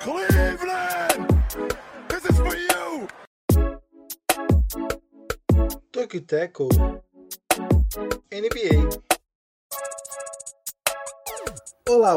[0.00, 1.42] Cleveland,
[2.08, 3.08] this is for you.
[5.92, 6.70] Tokyo Tackle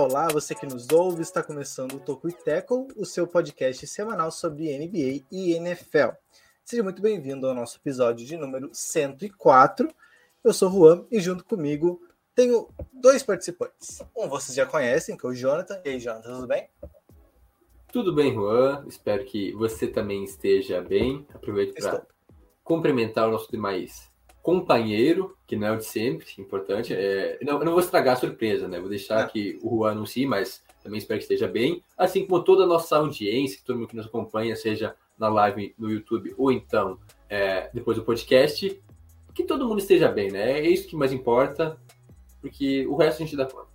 [0.10, 4.76] Olá, você que nos ouve, está começando o Tokyo Tackle, o seu podcast semanal sobre
[4.76, 6.16] NBA e NFL.
[6.66, 9.88] Seja muito bem-vindo ao nosso episódio de número 104.
[10.44, 12.02] Eu sou o Juan e junto comigo
[12.34, 14.02] tenho dois participantes.
[14.18, 15.80] Um vocês já conhecem, que é o Jonathan.
[15.86, 16.68] E aí, Jonathan, tudo bem?
[17.94, 18.84] Tudo bem, Juan?
[18.88, 21.28] Espero que você também esteja bem.
[21.36, 22.04] Aproveito para
[22.64, 24.09] cumprimentar o nosso demais
[24.50, 26.92] companheiro, que não é o de sempre, importante.
[26.92, 28.80] É, não, eu não vou estragar a surpresa, né?
[28.80, 29.28] Vou deixar Não.
[29.28, 31.84] que o Juan anuncie, mas também espero que esteja bem.
[31.96, 35.92] Assim como toda a nossa audiência, todo mundo que nos acompanha, seja na live no
[35.92, 36.98] YouTube ou então
[37.30, 38.82] é, depois do podcast,
[39.36, 40.60] que todo mundo esteja bem, né?
[40.60, 41.78] É isso que mais importa,
[42.42, 43.70] porque o resto a gente dá conta.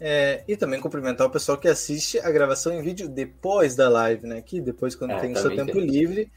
[0.00, 4.26] É, e também cumprimentar o pessoal que assiste a gravação em vídeo depois da live,
[4.26, 4.42] né?
[4.42, 5.86] Que depois, quando É, tem o seu tempo tem.
[5.86, 6.28] livre,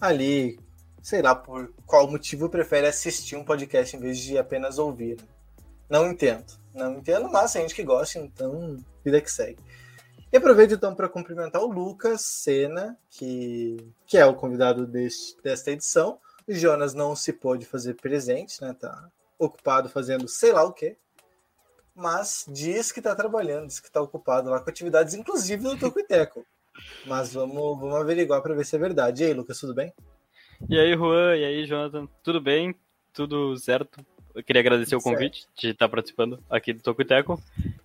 [0.00, 0.58] ali,
[1.02, 5.18] sei lá por qual motivo prefere assistir um podcast em vez de apenas ouvir.
[5.88, 6.58] Não entendo.
[6.74, 9.58] Não entendo, mas tem gente que gosta, então vida que segue.
[10.30, 15.70] E aproveito então para cumprimentar o Lucas Sena, que, que é o convidado deste, desta
[15.70, 16.20] edição.
[16.46, 18.74] O Jonas não se pôde fazer presente, né?
[18.78, 20.96] Tá ocupado fazendo sei lá o quê
[21.98, 26.46] mas diz que está trabalhando, diz que está ocupado lá com atividades, inclusive do Tocuiteco.
[27.04, 29.24] Mas vamos, vamos averiguar para ver se é verdade.
[29.24, 29.92] E aí, Lucas, tudo bem?
[30.66, 32.74] E aí, Juan, e aí, Jonathan, tudo bem?
[33.12, 34.04] Tudo certo?
[34.34, 35.14] Eu queria agradecer o Certo.
[35.14, 37.42] convite de estar participando aqui do Toco e Teco.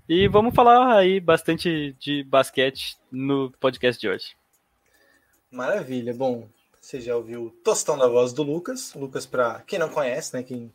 [0.08, 4.36] E vamos falar aí bastante de basquete no podcast de hoje.
[5.52, 6.14] Maravilha.
[6.14, 6.48] Bom,
[6.80, 8.94] você já ouviu o tostão da voz do Lucas.
[8.94, 10.44] Lucas, para quem não conhece, né?
[10.44, 10.72] Quem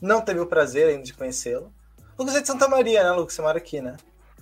[0.00, 1.72] não teve o prazer ainda de conhecê-lo.
[2.18, 3.34] Lucas é de Santa Maria, né, Lucas?
[3.34, 3.96] Você mora aqui, né?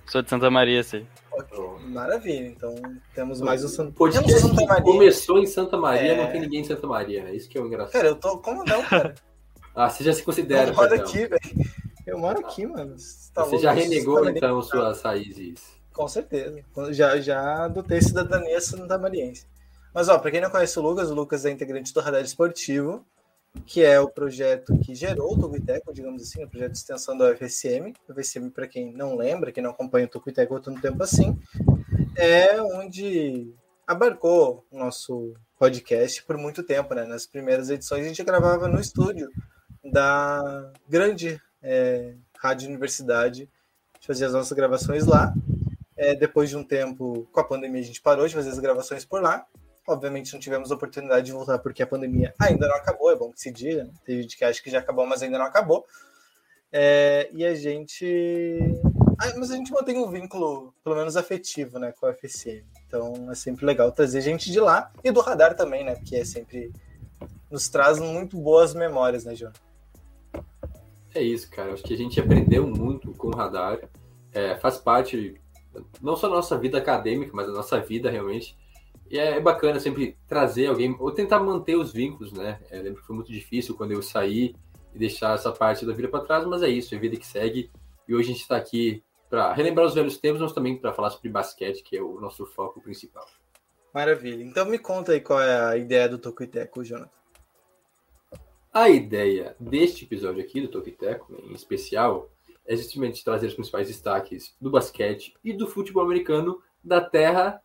[0.07, 1.07] Sou de Santa Maria, sei.
[1.39, 1.59] Ok,
[1.89, 2.47] Maravilha.
[2.49, 2.75] Então
[3.15, 4.83] temos mais um Santa podcast temos um Santa Maria.
[4.85, 6.17] começou em Santa Maria, É.
[6.25, 7.35] não tem ninguém em Santa Maria, né?
[7.35, 7.93] Isso que é o engraçado.
[7.93, 8.39] Cara, eu tô.
[8.39, 9.15] Como não, cara?
[9.79, 11.07] Ah, você já se considera, Eu moro perdão.
[11.07, 11.71] aqui, velho.
[12.07, 12.99] Eu moro aqui, mano.
[12.99, 13.63] Você, tá Você louco?
[13.63, 15.61] já renegou, então, suas raízes.
[15.93, 16.63] Com certeza.
[16.93, 19.47] Já, já adotei cidadania santamariense.
[19.93, 23.05] Mas, ó, pra quem não conhece o Lucas, o Lucas é integrante do Radar Esportivo,
[23.65, 27.31] que é o projeto que gerou o Tucuiteco, digamos assim, o projeto de extensão da
[27.31, 27.93] UFSM.
[28.09, 31.39] O UFSM, para quem não lembra, quem não acompanha o Tucuiteco há tanto tempo assim,
[32.17, 33.55] é onde
[33.87, 37.05] abarcou o nosso podcast por muito tempo, né?
[37.05, 39.29] Nas primeiras edições a gente gravava no estúdio
[39.85, 43.49] da grande é, Rádio Universidade,
[43.95, 45.33] a gente fazia as nossas gravações lá.
[45.97, 49.05] É, depois de um tempo, com a pandemia, a gente parou de fazer as gravações
[49.05, 49.47] por lá.
[49.87, 53.41] Obviamente não tivemos oportunidade de voltar porque a pandemia ainda não acabou, é bom que
[53.41, 53.85] se diga.
[53.85, 53.91] Né?
[54.05, 55.87] Tem gente que acha que já acabou, mas ainda não acabou.
[56.73, 58.61] É, e a gente.
[59.19, 62.67] Ah, mas a gente mantém um vínculo, pelo menos afetivo, né, com a FCM.
[62.87, 65.95] Então é sempre legal trazer gente de lá e do radar também, né?
[65.95, 66.73] Porque é sempre.
[67.51, 69.53] Nos traz muito boas memórias, né, João?
[71.15, 71.73] É isso, cara.
[71.73, 73.79] Acho que a gente aprendeu muito com o radar.
[74.33, 75.41] É, faz parte,
[76.03, 78.57] não só da nossa vida acadêmica, mas da nossa vida realmente.
[79.11, 82.61] E é bacana sempre trazer alguém, ou tentar manter os vínculos, né?
[82.71, 84.55] É, lembro que foi muito difícil quando eu saí
[84.95, 87.27] e deixar essa parte da vida para trás, mas é isso, é a vida que
[87.27, 87.71] segue.
[88.09, 91.11] E hoje a gente está aqui para relembrar os velhos tempos, mas também para falar
[91.11, 93.27] sobre basquete, que é o nosso foco principal.
[93.93, 94.43] Maravilha.
[94.43, 97.11] Então me conta aí qual é a ideia do Tocuiteco, Jonathan.
[98.73, 102.31] A ideia deste episódio aqui do Tokiteco, em especial,
[102.67, 107.63] é justamente trazer os principais destaques do basquete e do futebol americano da terra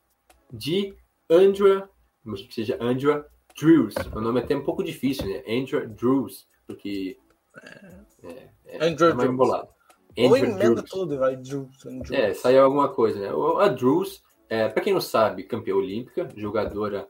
[0.49, 0.95] de
[1.31, 1.87] Andrea,
[2.25, 3.25] imagino que seja Andrea
[3.59, 3.95] Drews.
[4.13, 5.41] O nome é até um pouco difícil, né?
[5.47, 7.17] Andrea Drews, porque
[7.63, 9.69] é, é, Andrew é mais embolado.
[10.17, 10.89] Ou Andrea emenda Drews.
[10.89, 11.35] tudo, vai.
[11.37, 12.11] Drews, Drews.
[12.11, 13.29] É, saiu alguma coisa, né?
[13.59, 17.07] A Drews, é, para quem não sabe, campeã olímpica, jogadora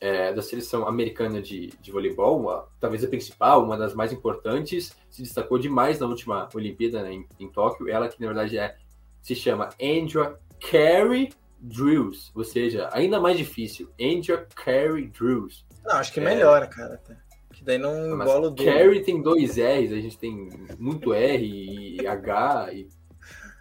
[0.00, 4.96] é, da seleção americana de, de voleibol, uma- talvez a principal, uma das mais importantes,
[5.10, 7.88] se destacou demais na última Olimpíada né, em, em Tóquio.
[7.88, 8.76] Ela que na verdade é,
[9.20, 10.38] se chama Andrea
[10.70, 11.32] Carey
[11.62, 15.64] Drews, ou seja, ainda mais difícil, Andrea Carey Drews.
[15.84, 16.24] Não, acho que É.
[16.24, 16.94] melhora, cara.
[16.94, 17.16] até.
[17.52, 18.64] Que daí não Mas o duro.
[18.64, 20.48] Carey tem dois R's, a gente tem
[20.78, 21.46] muito R
[22.00, 22.88] e H e.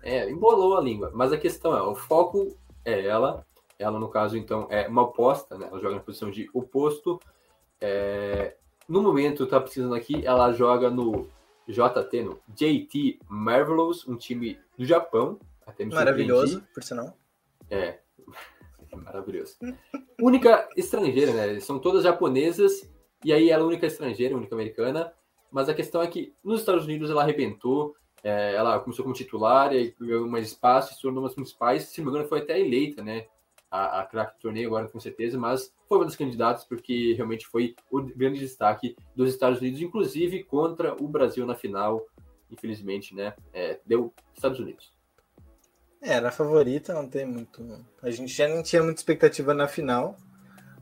[0.03, 1.11] É, embolou a língua.
[1.13, 3.45] Mas a questão é, o foco é ela.
[3.77, 5.67] Ela, no caso, então, é uma oposta, né?
[5.69, 7.19] Ela joga na posição de oposto.
[7.79, 8.55] É,
[8.87, 11.27] No momento, tá precisando aqui, ela joga no
[11.67, 15.39] JT, no JT Marvelous, um time do Japão.
[15.65, 15.95] Até me surpreendi.
[15.95, 17.15] Maravilhoso, por sinal.
[17.71, 17.99] É.
[18.95, 19.55] Maravilhoso.
[20.21, 21.59] Única estrangeira, né?
[21.61, 22.91] São todas japonesas,
[23.23, 25.13] e aí ela é única estrangeira, única americana.
[25.49, 29.73] Mas a questão é que nos Estados Unidos ela arrebentou, é, ela começou como titular,
[29.73, 32.59] e ganhou mais espaço, se tornou uma das principais, se não me engano foi até
[32.59, 33.27] eleita, né?
[33.69, 37.47] A, a craque do torneio agora com certeza, mas foi uma das candidatas porque realmente
[37.47, 42.05] foi o grande destaque dos Estados Unidos, inclusive contra o Brasil na final,
[42.49, 43.33] infelizmente, né?
[43.53, 44.91] É, deu Estados Unidos.
[46.01, 47.85] Era favorita, não tem muito.
[48.01, 50.17] A gente já não tinha muita expectativa na final,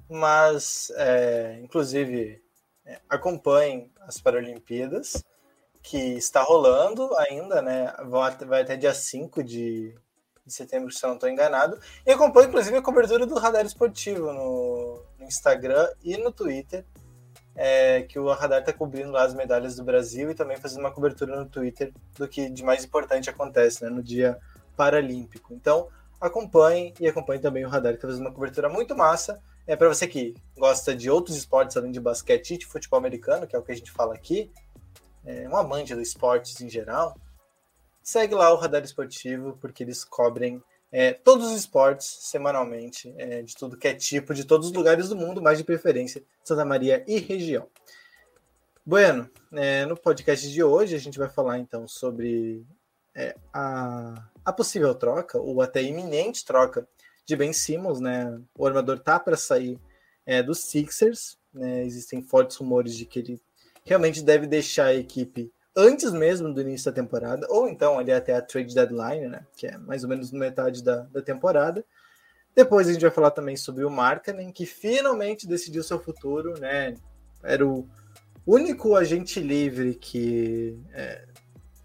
[0.09, 2.41] mas, é, inclusive,
[2.85, 5.21] é, acompanhem as Paralimpíadas,
[5.83, 7.93] que está rolando ainda, né?
[8.47, 9.93] Vai até dia 5 de,
[10.45, 11.77] de setembro, se eu não estou enganado.
[12.05, 16.85] E acompanhe, inclusive, a cobertura do Radar Esportivo no, no Instagram e no Twitter,
[17.55, 20.91] é, que o Radar está cobrindo lá as medalhas do Brasil e também fazendo uma
[20.91, 24.39] cobertura no Twitter do que de mais importante acontece né, no dia
[24.79, 25.53] Paralímpico.
[25.53, 25.89] Então,
[26.21, 29.41] acompanhe e acompanhe também o Radar, que está fazendo uma cobertura muito massa.
[29.67, 33.45] É para você que gosta de outros esportes além de basquete e de futebol americano,
[33.45, 34.49] que é o que a gente fala aqui,
[35.25, 37.13] é um amante dos esportes em geral,
[38.01, 43.53] segue lá o Radar Esportivo, porque eles cobrem é, todos os esportes semanalmente, é, de
[43.53, 47.03] tudo que é tipo, de todos os lugares do mundo, mais de preferência Santa Maria
[47.05, 47.67] e região.
[48.85, 52.65] Bueno, é, no podcast de hoje a gente vai falar então sobre
[53.19, 56.87] é, a, a possível troca, ou até iminente troca
[57.25, 58.39] de Ben Simmons, né?
[58.57, 59.79] O armador tá para sair
[60.25, 61.85] é, dos Sixers, né?
[61.85, 63.41] Existem fortes rumores de que ele
[63.83, 68.35] realmente deve deixar a equipe antes mesmo do início da temporada, ou então ali até
[68.35, 69.45] a trade deadline, né?
[69.55, 71.85] Que é mais ou menos metade da, da temporada.
[72.55, 76.95] Depois a gente vai falar também sobre o Markkanen, que finalmente decidiu seu futuro, né?
[77.43, 77.87] Era o
[78.45, 81.25] único agente livre que é,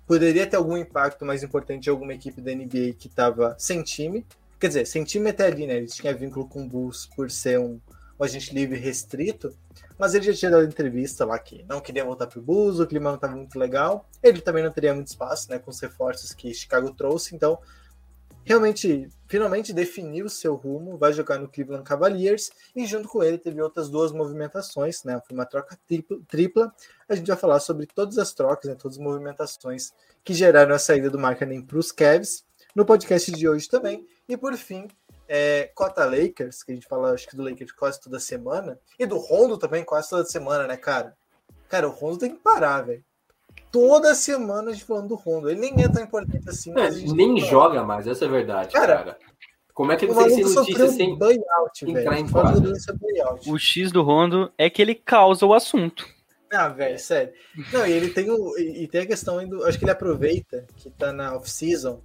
[0.06, 4.26] poderia ter algum impacto mais importante de alguma equipe da NBA que estava sem time.
[4.58, 5.76] Quer dizer, sem time até ali, né?
[5.76, 7.80] Ele tinha vínculo com o Bulls por ser um,
[8.18, 9.54] um agente livre restrito,
[9.98, 12.86] mas ele já tinha dado entrevista lá que não queria voltar para o Bulls, o
[12.86, 14.08] clima não estava muito legal.
[14.22, 15.58] Ele também não teria muito espaço, né?
[15.58, 17.58] Com os reforços que Chicago trouxe, então
[18.44, 23.60] realmente, finalmente definiu seu rumo, vai jogar no Cleveland Cavaliers e junto com ele teve
[23.60, 25.20] outras duas movimentações, né?
[25.26, 25.78] Foi uma troca
[26.28, 26.72] tripla.
[27.08, 28.76] A gente vai falar sobre todas as trocas, né?
[28.76, 29.92] todas as movimentações
[30.22, 32.44] que geraram a saída do Markkanen para os Cavs
[32.74, 34.06] no podcast de hoje também.
[34.28, 34.88] E por fim,
[35.26, 39.06] é, Cota Lakers, que a gente fala acho que do Lakers quase toda semana, e
[39.06, 41.16] do Rondo também quase toda semana, né, cara?
[41.68, 43.04] Cara, o Rondo tem que parar, velho
[43.74, 45.50] toda semana a gente falando do Rondo.
[45.50, 46.72] Ele nem é tão importante assim.
[46.78, 48.98] É, nem joga mais, essa é a verdade, cara.
[48.98, 49.18] cara.
[49.74, 52.72] Como é que ele consegue ser notícia sem buyout, entrar em quadra?
[53.48, 56.06] O X do Rondo é que ele causa o assunto.
[56.52, 57.32] Ah, velho, sério.
[57.72, 58.56] Não, e ele tem o.
[58.56, 59.66] E tem a questão ainda.
[59.66, 62.00] Acho que ele aproveita que tá na off-season.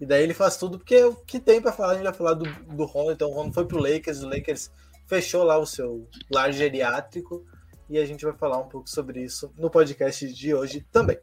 [0.00, 2.12] E daí ele faz tudo, porque é o que tem pra falar, a gente vai
[2.12, 3.10] falar do, do Rondo.
[3.10, 4.70] Então o Rondo foi pro Lakers, o Lakers
[5.08, 7.44] fechou lá o seu lar geriátrico
[7.88, 11.18] e a gente vai falar um pouco sobre isso no podcast de hoje também.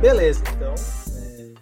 [0.00, 0.72] Beleza, então,
[1.18, 1.54] é,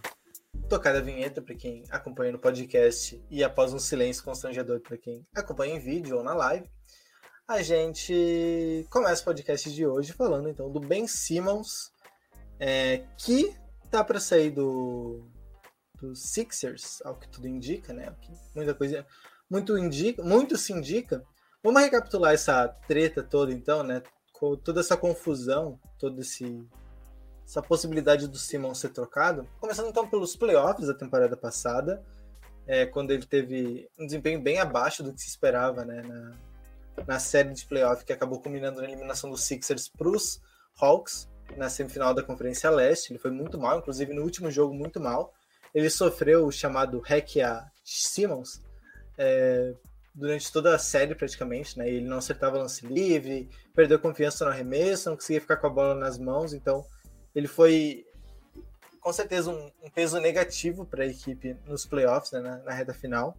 [0.69, 5.27] tocada a vinheta para quem acompanha no podcast e após um silêncio constrangedor para quem
[5.35, 6.69] acompanha em vídeo ou na live,
[7.49, 11.91] a gente começa o podcast de hoje falando então do Ben Simmons,
[12.59, 13.57] é, que
[13.91, 15.27] tá para sair do,
[16.01, 18.15] dos Sixers, ao que tudo indica, né?
[18.55, 19.07] Muita coisa,
[19.49, 21.23] muito indica, muito se indica.
[21.63, 24.03] Vamos recapitular essa treta toda, então, né?
[24.33, 26.67] Com toda essa confusão, toda esse,
[27.47, 29.49] essa possibilidade do Simon ser trocado.
[29.61, 32.03] Começando então pelos playoffs da temporada passada,
[32.67, 36.03] é, quando ele teve um desempenho bem abaixo do que se esperava, né?
[36.03, 36.33] Na,
[37.07, 40.41] na série de playoff que acabou culminando na eliminação dos Sixers para os
[40.81, 43.13] Hawks na semifinal da Conferência Leste.
[43.13, 45.33] Ele foi muito mal, inclusive no último jogo muito mal
[45.75, 48.63] ele sofreu o chamado hack a Simmons
[49.19, 49.75] é,
[50.15, 51.89] durante toda a série praticamente, né?
[51.89, 55.95] Ele não acertava lance livre, perdeu confiança no arremesso, não conseguia ficar com a bola
[55.95, 56.85] nas mãos, então
[57.35, 58.07] ele foi
[59.01, 62.95] com certeza um, um peso negativo para a equipe nos playoffs, né, na, na reta
[62.95, 63.37] final.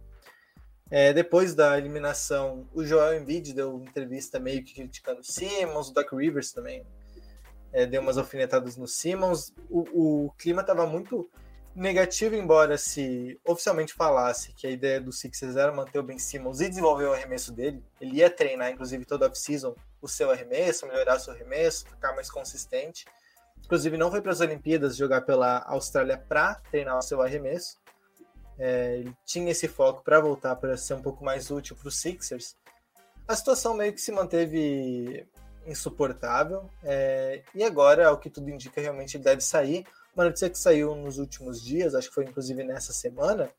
[0.88, 5.92] É, depois da eliminação, o Joel Embiid deu entrevista meio que criticando o Simmons, o
[5.92, 6.86] Doc Rivers também
[7.72, 9.52] é, deu umas alfinetadas no Simmons.
[9.68, 11.28] O, o clima estava muito
[11.76, 16.60] negativo, embora se oficialmente falasse que a ideia do Sixers era manter o Ben Simmons
[16.60, 21.18] e desenvolver o arremesso dele, ele ia treinar, inclusive, toda off-season o seu arremesso, melhorar
[21.18, 23.04] seu arremesso, ficar mais consistente.
[23.62, 27.78] Inclusive, não foi para as Olimpíadas jogar pela Austrália para treinar o seu arremesso.
[28.58, 31.98] É, ele tinha esse foco para voltar para ser um pouco mais útil para os
[31.98, 32.56] Sixers.
[33.28, 35.26] A situação meio que se manteve
[35.66, 36.70] insuportável.
[36.82, 39.84] É, e agora, ao que tudo indica, realmente ele deve sair.
[40.16, 43.50] Uma notícia que saiu nos últimos dias, acho que foi inclusive nessa semana,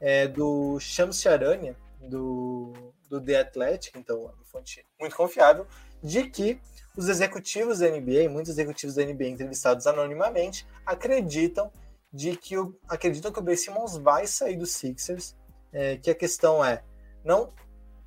[0.00, 2.72] é do Shams Charania, do,
[3.10, 5.66] do The Athletic, então é uma fonte muito confiável,
[6.02, 6.58] de que
[6.96, 11.70] os executivos da NBA, muitos executivos da NBA entrevistados anonimamente, acreditam
[12.10, 15.36] de que o, acreditam que o Ben Simmons vai sair do Sixers,
[15.70, 16.82] é, que a questão é
[17.22, 17.52] não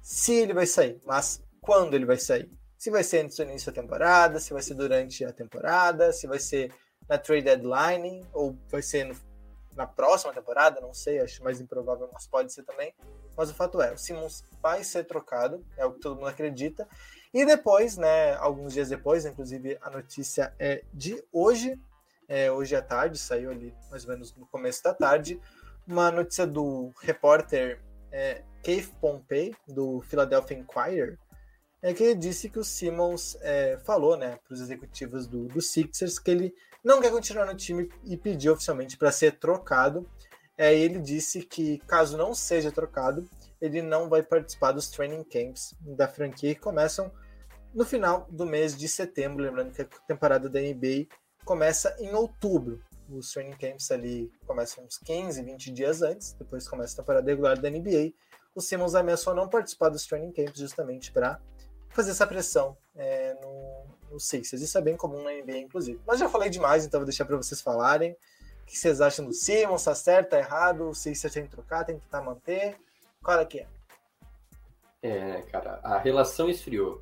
[0.02, 2.50] se ele vai sair, mas quando ele vai sair.
[2.78, 6.26] Se vai ser antes do início da temporada, se vai ser durante a temporada, se
[6.26, 6.72] vai ser
[7.08, 9.16] na trade deadline, ou vai ser no,
[9.76, 12.94] na próxima temporada, não sei, acho mais improvável, mas pode ser também.
[13.36, 16.88] Mas o fato é, o Simmons vai ser trocado, é o que todo mundo acredita.
[17.34, 21.80] E depois, né, alguns dias depois, inclusive a notícia é de hoje,
[22.28, 25.40] é, hoje à tarde, saiu ali mais ou menos no começo da tarde,
[25.88, 31.18] uma notícia do repórter é, Keith Pompey, do Philadelphia Inquirer,
[31.82, 35.62] é que ele disse que o Simmons é, falou né, para os executivos do, do,
[35.62, 36.56] Sixers que ele
[36.88, 40.10] não quer continuar no time e pediu oficialmente para ser trocado.
[40.58, 43.30] É, ele disse que, caso não seja trocado,
[43.62, 47.12] ele não vai participar dos training camps da franquia que começam
[47.74, 49.44] no final do mês de setembro.
[49.44, 51.08] Lembrando que a temporada da NBA
[51.44, 52.82] começa em outubro.
[53.10, 57.60] Os training camps ali começam uns 15, 20 dias antes, depois começa a temporada regular
[57.60, 58.14] da NBA.
[58.56, 61.38] O Simmons ameaçou não participar dos training camps justamente para
[61.90, 63.77] fazer essa pressão é, no,
[64.12, 64.62] no Sixers.
[64.62, 66.00] Isso é bem comum na NBA, inclusive.
[66.06, 68.12] Mas já falei demais, então vou deixar para vocês falarem.
[68.12, 69.84] O que vocês acham do Simmons?
[69.84, 70.90] Tá certo, tá errado?
[70.90, 72.78] O Sixers tem que trocar, tem que tentar manter?
[73.24, 73.68] Qual é que é?
[75.02, 77.02] É, cara, a relação esfriou.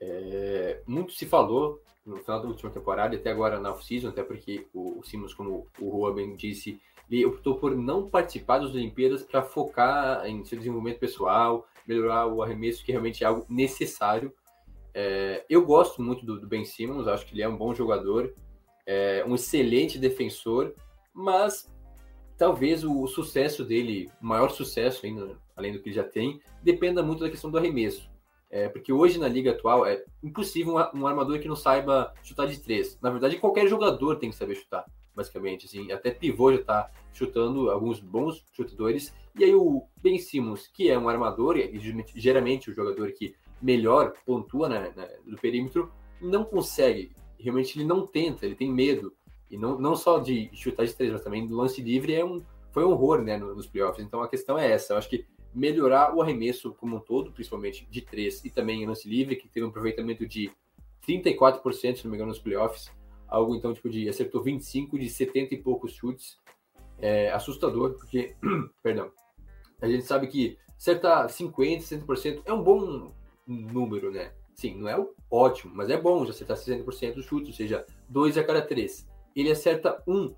[0.00, 4.66] É, muito se falou no final da última temporada, até agora na off-season, até porque
[4.74, 9.42] o, o Simmons, como o bem disse, ele optou por não participar das Olimpíadas para
[9.42, 14.32] focar em seu desenvolvimento pessoal, melhorar o arremesso, que realmente é algo necessário.
[14.94, 18.34] É, eu gosto muito do, do, Ben Simmons, acho que ele é um bom jogador,
[18.86, 20.74] é um excelente defensor,
[21.14, 21.72] mas
[22.36, 26.40] talvez o, o sucesso dele, o maior sucesso ainda, além do que ele já tem,
[26.62, 28.10] dependa muito da questão do arremesso.
[28.50, 32.46] É, porque hoje na liga atual é impossível um, um, armador que não saiba chutar
[32.46, 32.98] de três.
[33.00, 34.84] Na verdade, qualquer jogador tem que saber chutar,
[35.14, 35.64] basicamente.
[35.64, 39.14] Assim, até pivô já está chutando, alguns bons chutadores.
[39.38, 41.80] E aí o Ben Simmons, que é um armador, e
[42.14, 44.92] geralmente o jogador que melhor pontua né,
[45.24, 45.90] no perímetro,
[46.20, 47.12] não consegue.
[47.38, 49.14] Realmente ele não tenta, ele tem medo.
[49.50, 52.42] E não, não só de chutar de três, mas também do lance livre é um,
[52.72, 54.04] foi um horror né, nos playoffs.
[54.04, 54.94] Então a questão é essa.
[54.94, 59.08] Eu acho que melhorar o arremesso como um todo, principalmente de três e também lance
[59.08, 60.50] livre, que teve um aproveitamento de
[61.06, 62.90] 34%, se não me engano, nos playoffs,
[63.28, 66.40] algo então tipo de acertou 25 de 70 e poucos chutes.
[66.98, 68.36] É assustador, porque,
[68.82, 69.10] perdão,
[69.80, 73.12] a gente sabe que acertar 50, 60% é um bom
[73.46, 74.32] número, né?
[74.54, 78.36] Sim, não é ótimo, mas é bom já acertar 60% dos chutes, ou seja, dois
[78.36, 79.08] a cada três.
[79.34, 80.34] Ele acerta um,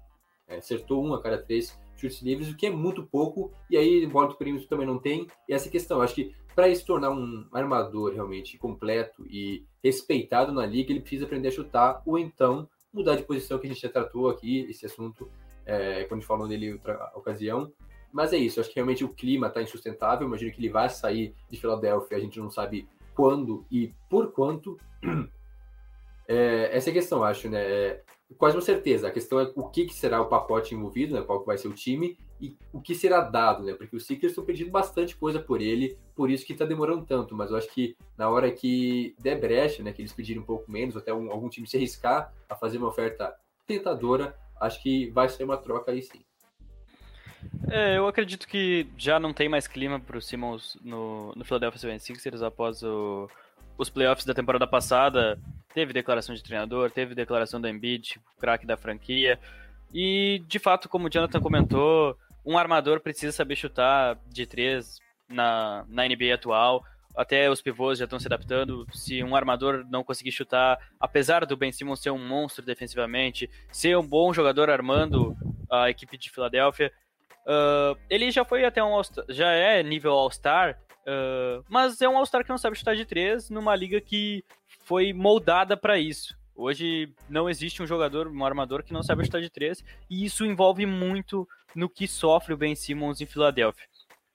[0.46, 4.06] é, acertou um a cada três chutes livres, o que é muito pouco, e aí
[4.06, 7.46] bola do perímetro também não tem, e essa questão, acho que para se tornar um
[7.52, 13.16] armador realmente completo e respeitado na liga, ele precisa aprender a chutar, ou então mudar
[13.16, 15.28] de posição, que a gente já tratou aqui, esse assunto,
[15.66, 17.73] é, quando a gente falou dele outra ocasião,
[18.14, 21.35] mas é isso, acho que realmente o clima está insustentável, imagino que ele vai sair
[21.50, 24.78] de Filadélfia, a gente não sabe quando e por quanto,
[26.28, 27.59] é, essa é a questão, acho, né?
[27.61, 28.02] É,
[28.38, 29.09] quase uma certeza.
[29.09, 31.23] A questão é o que, que será o pacote envolvido, né?
[31.23, 33.75] Qual que vai ser o time e o que será dado, né?
[33.75, 37.35] Porque os Seekers estão pedindo bastante coisa por ele, por isso que está demorando tanto.
[37.35, 39.92] Mas eu acho que na hora que der brecha, né?
[39.92, 42.88] Que eles pedirem um pouco menos, até um, algum time se arriscar a fazer uma
[42.88, 43.35] oferta
[43.66, 46.25] tentadora, acho que vai ser uma troca aí sim.
[47.70, 51.90] É, eu acredito que já não tem mais clima para o Simmons no, no Philadelphia
[51.90, 53.28] 76ers após o,
[53.76, 55.38] os playoffs da temporada passada,
[55.74, 59.38] teve declaração de treinador, teve declaração do Embiid, tipo, craque da franquia.
[59.92, 64.98] E, de fato, como o Jonathan comentou, um armador precisa saber chutar de três
[65.28, 66.84] na, na NBA atual.
[67.16, 68.86] Até os pivôs já estão se adaptando.
[68.92, 73.96] Se um armador não conseguir chutar, apesar do Ben Simmons ser um monstro defensivamente, ser
[73.96, 75.36] um bom jogador armando
[75.70, 76.92] a equipe de Filadélfia,
[77.46, 82.42] uh, ele já foi até um já é nível All-Star Uh, mas é um All-Star
[82.42, 84.42] que não sabe chutar de três numa liga que
[84.84, 86.34] foi moldada para isso.
[86.54, 90.46] Hoje não existe um jogador, um armador que não sabe chutar de três, e isso
[90.46, 93.86] envolve muito no que sofre o Ben Simmons em Filadélfia.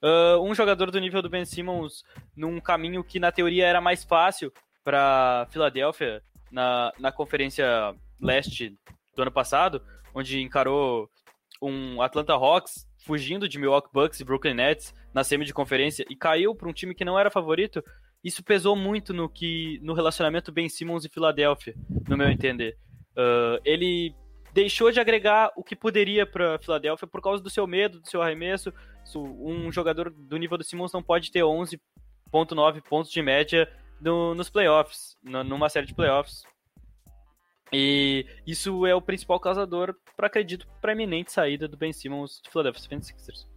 [0.01, 2.03] Uh, um jogador do nível do Ben Simmons
[2.35, 4.51] num caminho que na teoria era mais fácil
[4.83, 8.77] para Filadélfia na, na Conferência Leste
[9.15, 9.81] do ano passado,
[10.13, 11.09] onde encarou
[11.61, 16.15] um Atlanta Hawks fugindo de Milwaukee Bucks e Brooklyn Nets na semi de conferência e
[16.15, 17.83] caiu para um time que não era favorito,
[18.23, 21.73] isso pesou muito no que no relacionamento Ben Simmons e Filadélfia,
[22.07, 22.77] no meu entender.
[23.11, 24.13] Uh, ele
[24.53, 28.21] deixou de agregar o que poderia para Filadélfia por causa do seu medo, do seu
[28.21, 28.73] arremesso.
[29.15, 34.49] Um jogador do nível do Simmons não pode ter 11.9 pontos de média no, nos
[34.49, 36.43] playoffs, numa série de playoffs.
[37.71, 42.41] E isso é o principal causador, para acredito, para a iminente saída do Ben Simmons
[42.43, 43.47] de Philadelphia 76ers.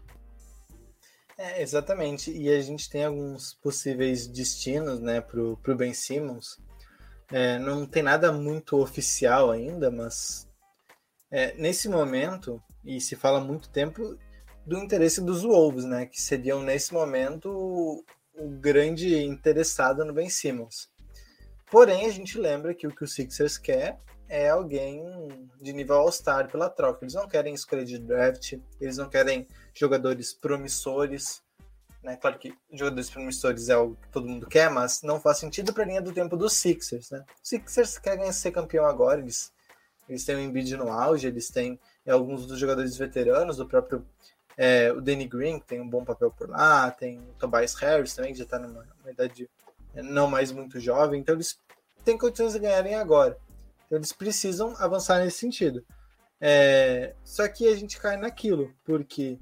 [1.38, 2.30] É, exatamente.
[2.30, 6.58] E a gente tem alguns possíveis destinos né, para o Ben Simmons.
[7.30, 10.46] É, não tem nada muito oficial ainda, mas
[11.30, 14.18] é, nesse momento, e se fala há muito tempo,
[14.66, 18.04] do interesse dos Wolves, né, que seriam nesse momento o,
[18.34, 20.91] o grande interessado no Ben Simmons.
[21.72, 23.98] Porém, a gente lembra que o que o Sixers quer
[24.28, 25.02] é alguém
[25.58, 27.02] de nível All-Star pela troca.
[27.02, 31.42] Eles não querem escolher de draft, eles não querem jogadores promissores.
[32.02, 32.14] Né?
[32.16, 35.84] Claro que jogadores promissores é o que todo mundo quer, mas não faz sentido para
[35.84, 37.10] a linha do tempo dos Sixers.
[37.10, 37.24] Né?
[37.42, 39.50] Os Sixers querem ser campeão agora, eles,
[40.06, 44.06] eles têm o Embiid no auge, eles têm alguns dos jogadores veteranos, o próprio
[44.58, 48.14] é, o Danny Green, que tem um bom papel por lá, tem o Tobias Harris
[48.14, 49.48] também, que já está numa idade
[49.96, 51.58] não mais muito jovem, então eles
[52.04, 53.36] têm condições de ganharem agora.
[53.86, 55.84] Então eles precisam avançar nesse sentido.
[56.40, 59.38] É, só que a gente cai naquilo, porque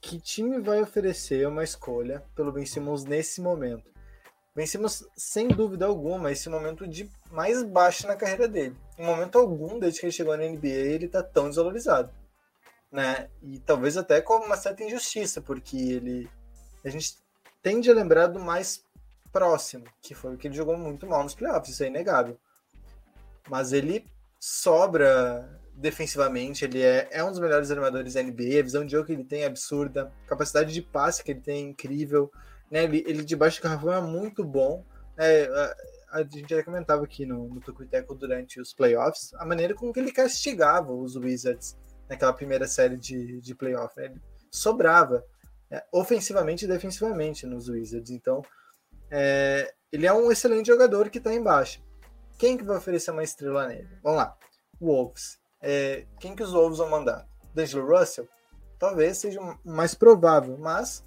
[0.00, 3.90] que time vai oferecer uma escolha pelo Ben Simmons nesse momento?
[4.54, 8.76] Ben Simmons, sem dúvida alguma, esse momento de mais baixo na carreira dele.
[8.98, 12.12] Em momento algum, desde que ele chegou na NBA, ele está tão desvalorizado.
[12.90, 13.28] Né?
[13.42, 16.28] E talvez até com uma certa injustiça, porque ele.
[16.84, 17.18] A gente
[17.62, 18.82] tende a lembrar do mais
[19.32, 22.38] próximo, que foi que ele jogou muito mal nos playoffs, isso é inegável
[23.48, 24.04] mas ele
[24.38, 29.06] sobra defensivamente, ele é, é um dos melhores armadores da NBA, a visão de jogo
[29.06, 32.30] que ele tem é absurda, a capacidade de passe que ele tem é incrível,
[32.70, 32.84] né?
[32.84, 34.84] ele, ele de baixo do garrafão é muito bom,
[35.16, 39.74] é, a, a, gente já comentava aqui no, no Tucuiteco durante os playoffs, a maneira
[39.74, 41.76] com que ele castigava os Wizards
[42.08, 44.06] naquela primeira série de, de playoff, né?
[44.06, 45.24] ele sobrava
[45.70, 48.42] é, ofensivamente e defensivamente nos Wizards, então
[49.10, 51.82] é, ele é um excelente jogador que está embaixo.
[52.38, 53.88] Quem que vai oferecer uma estrela nele?
[54.02, 54.36] Vamos lá.
[54.80, 55.38] Wolves.
[55.60, 57.26] É, quem que os Wolves vão mandar?
[57.54, 58.28] D'Angelo Russell?
[58.78, 61.04] Talvez seja mais provável, mas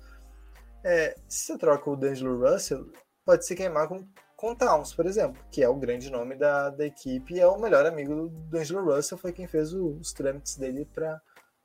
[0.84, 2.92] é, se você troca o D'Angelo Russell,
[3.26, 6.86] pode se queimar com, com Towns, por exemplo, que é o grande nome da, da
[6.86, 10.58] equipe e é o melhor amigo do D'Angelo Russell, foi quem fez o, os trâmites
[10.58, 11.22] dele para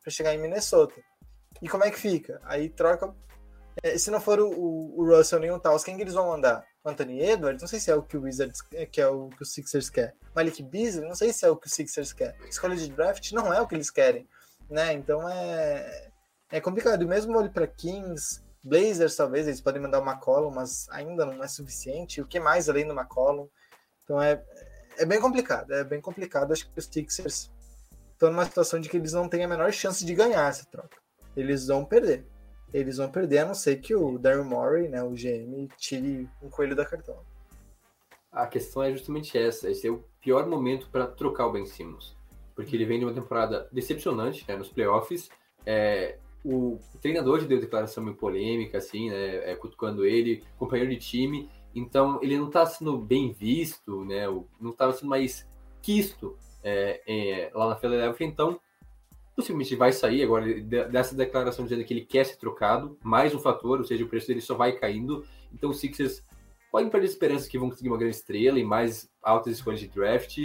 [0.09, 0.95] chegar em Minnesota.
[1.61, 2.41] E como é que fica?
[2.45, 3.15] Aí troca.
[3.83, 6.65] É, se não for o, o Russell nem o Towns, quem que eles vão mandar?
[6.85, 9.47] Anthony Edwards, não sei se é o que o Wizards que é o que o
[9.47, 10.15] Sixers quer.
[10.35, 12.37] Malik Beasley, não sei se é o que o Sixers quer.
[12.49, 14.29] Escolha de draft não é o que eles querem,
[14.71, 14.93] né?
[14.93, 16.11] Então é
[16.51, 17.03] é complicado.
[17.03, 21.43] E mesmo olho para Kings, Blazers talvez eles podem mandar o McCollum, mas ainda não
[21.43, 22.21] é suficiente.
[22.21, 23.49] O que mais além do McCollum?
[24.05, 24.43] Então é
[24.97, 26.53] é bem complicado, é bem complicado.
[26.53, 27.51] Acho que os Sixers
[28.13, 30.97] estão numa situação de que eles não têm a menor chance de ganhar essa troca.
[31.37, 32.27] Eles vão perder
[32.73, 36.51] eles vão perder, a não ser que o Daryl Morey, né, o GM, tire um
[36.51, 37.25] coelho da cartola.
[38.31, 39.71] A questão é justamente essa.
[39.71, 42.15] Esse é o pior momento para trocar o Ben Simmons.
[42.55, 45.31] Porque ele vem de uma temporada decepcionante né, nos playoffs.
[45.65, 50.99] É, o treinador já deu declaração meio polêmica, assim, né, é, cutucando ele, companheiro de
[50.99, 51.51] time.
[51.75, 54.27] Então, ele não está sendo bem visto, né,
[54.61, 55.49] não estava sendo mais
[55.83, 58.27] quisto é, é, lá na Philadelphia.
[58.27, 58.61] Então,
[59.37, 60.47] possivelmente vai sair agora
[60.89, 64.27] dessa declaração dizendo que ele quer ser trocado, mais um fator, ou seja, o preço
[64.27, 65.25] dele só vai caindo.
[65.53, 66.25] Então os Sixers
[66.73, 70.39] podem perder esperança que vão conseguir uma grande estrela e mais altas escolhas de draft.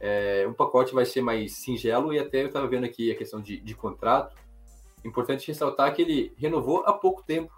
[0.00, 3.40] É, o pacote vai ser mais singelo e até eu estava vendo aqui a questão
[3.40, 4.36] de, de contrato.
[5.04, 7.52] Importante ressaltar que ele renovou há pouco tempo.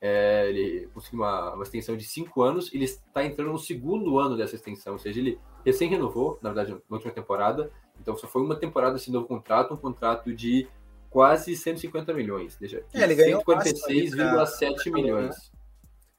[0.00, 4.36] É, ele conseguiu uma, uma extensão de cinco anos, ele está entrando no segundo ano
[4.36, 8.42] dessa extensão, ou seja, ele recém renovou, na verdade, na última temporada, então só foi
[8.42, 10.66] uma temporada esse novo contrato, um contrato de
[11.10, 12.56] quase 150 milhões.
[12.56, 15.52] Deixa, é, ele ganhou 146,7 milhões.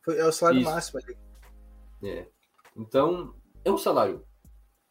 [0.03, 0.69] Foi, é o salário Isso.
[0.69, 1.17] máximo ali.
[2.03, 2.25] É.
[2.75, 4.23] Então, é um salário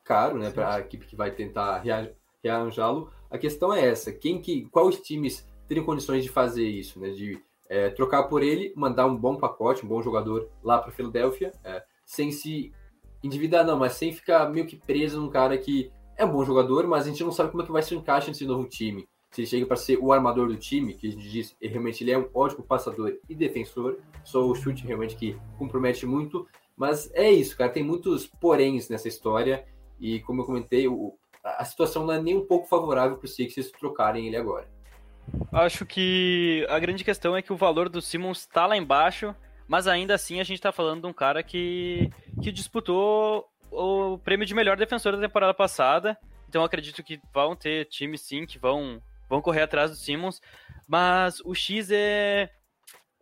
[0.04, 1.82] caro, né, para a equipe que vai tentar
[2.42, 3.12] rearranjá-lo.
[3.30, 7.40] A questão é essa: quem que, quais times teriam condições de fazer isso, né, de
[7.68, 11.82] é, trocar por ele, mandar um bom pacote, um bom jogador lá para Filadélfia, é,
[12.04, 12.72] sem se
[13.22, 16.86] endividar, não, mas sem ficar meio que preso num cara que é um bom jogador,
[16.86, 19.08] mas a gente não sabe como é que vai se encaixar nesse novo time.
[19.30, 22.10] Se ele chega para ser o armador do time, que a gente diz, realmente ele
[22.10, 27.30] é um ótimo passador e defensor, só o chute realmente que compromete muito, mas é
[27.30, 29.64] isso, cara, tem muitos poréns nessa história,
[29.98, 33.34] e como eu comentei, o, a situação não é nem um pouco favorável para os
[33.34, 34.68] Sixers trocarem ele agora.
[35.52, 39.34] Acho que a grande questão é que o valor do Simmons está lá embaixo,
[39.66, 42.10] mas ainda assim a gente tá falando de um cara que,
[42.42, 46.18] que disputou o prêmio de melhor defensor da temporada passada.
[46.48, 50.40] Então acredito que vão ter times sim que vão, vão correr atrás do Simmons.
[50.86, 52.50] Mas o X é,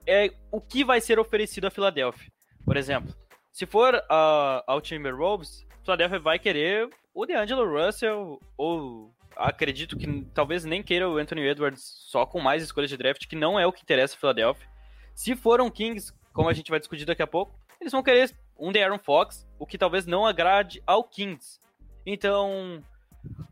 [0.07, 2.33] é o que vai ser oferecido a Philadelphia.
[2.65, 3.15] Por exemplo,
[3.53, 10.65] se for uh, ao Timberwolves, Philadelphia vai querer o DeAngelo Russell ou acredito que talvez
[10.65, 13.73] nem queira o Anthony Edwards só com mais escolhas de draft, que não é o
[13.73, 14.69] que interessa a Philadelphia.
[15.15, 18.71] Se foram Kings, como a gente vai discutir daqui a pouco, eles vão querer um
[18.71, 21.61] Aaron Fox, o que talvez não agrade ao Kings.
[22.05, 22.83] Então,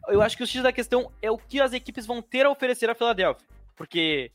[0.08, 2.50] eu acho que o X da questão é o que as equipes vão ter a
[2.50, 3.46] oferecer a Philadelphia.
[3.76, 4.32] Porque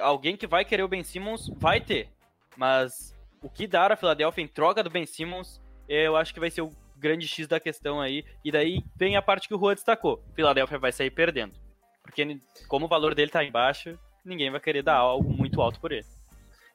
[0.00, 2.08] alguém que vai querer o Ben Simmons vai ter.
[2.56, 6.50] Mas o que dar a Philadelphia em troca do Ben Simmons, eu acho que vai
[6.50, 8.24] ser o grande X da questão aí.
[8.44, 10.22] E daí vem a parte que o Juan destacou.
[10.34, 11.54] Philadelphia vai sair perdendo.
[12.02, 15.92] Porque como o valor dele tá embaixo, ninguém vai querer dar algo muito alto por
[15.92, 16.06] ele.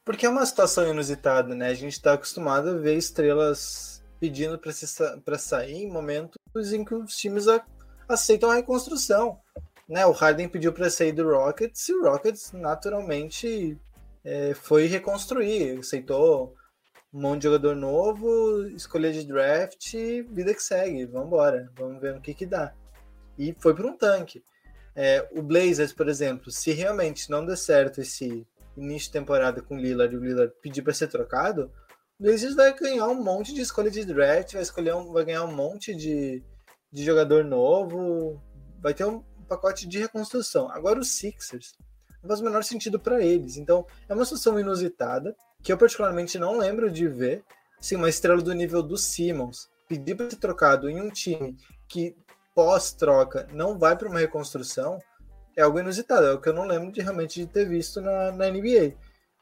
[0.06, 1.68] Porque é uma situação inusitada, né?
[1.68, 6.38] A gente está acostumado a ver estrelas pedindo para sair em momentos
[6.74, 7.64] em que os times a,
[8.08, 9.40] aceitam a reconstrução.
[9.88, 10.06] Né?
[10.06, 13.78] O Harden pediu para sair do Rockets e o Rockets naturalmente
[14.24, 16.56] é, foi reconstruir, aceitou
[17.14, 19.94] um monte de jogador novo, escolha de draft,
[20.30, 22.74] vida que segue, vamos embora, vamos ver o que que dá.
[23.38, 24.44] E foi para um tanque.
[24.96, 29.76] É, o Blazers, por exemplo, se realmente não der certo esse início de temporada com
[29.76, 31.72] o Lillard e o Lillard pedir para ser trocado,
[32.20, 35.44] o Blazers vai ganhar um monte de escolha de draft, vai, escolher um, vai ganhar
[35.44, 36.44] um monte de,
[36.92, 38.42] de jogador novo,
[38.82, 40.70] vai ter um pacote de reconstrução.
[40.70, 41.74] Agora os Sixers
[42.22, 43.58] não faz o menor sentido para eles.
[43.58, 47.44] Então é uma situação inusitada que eu particularmente não lembro de ver,
[47.80, 51.58] assim, uma estrela do nível do Simmons pedir para ser trocado em um time
[51.88, 52.16] que
[52.56, 55.00] pós-troca não vai para uma reconstrução,
[55.56, 58.32] é algo inusitado, é o que eu não lembro de realmente de ter visto na,
[58.32, 58.96] na NBA.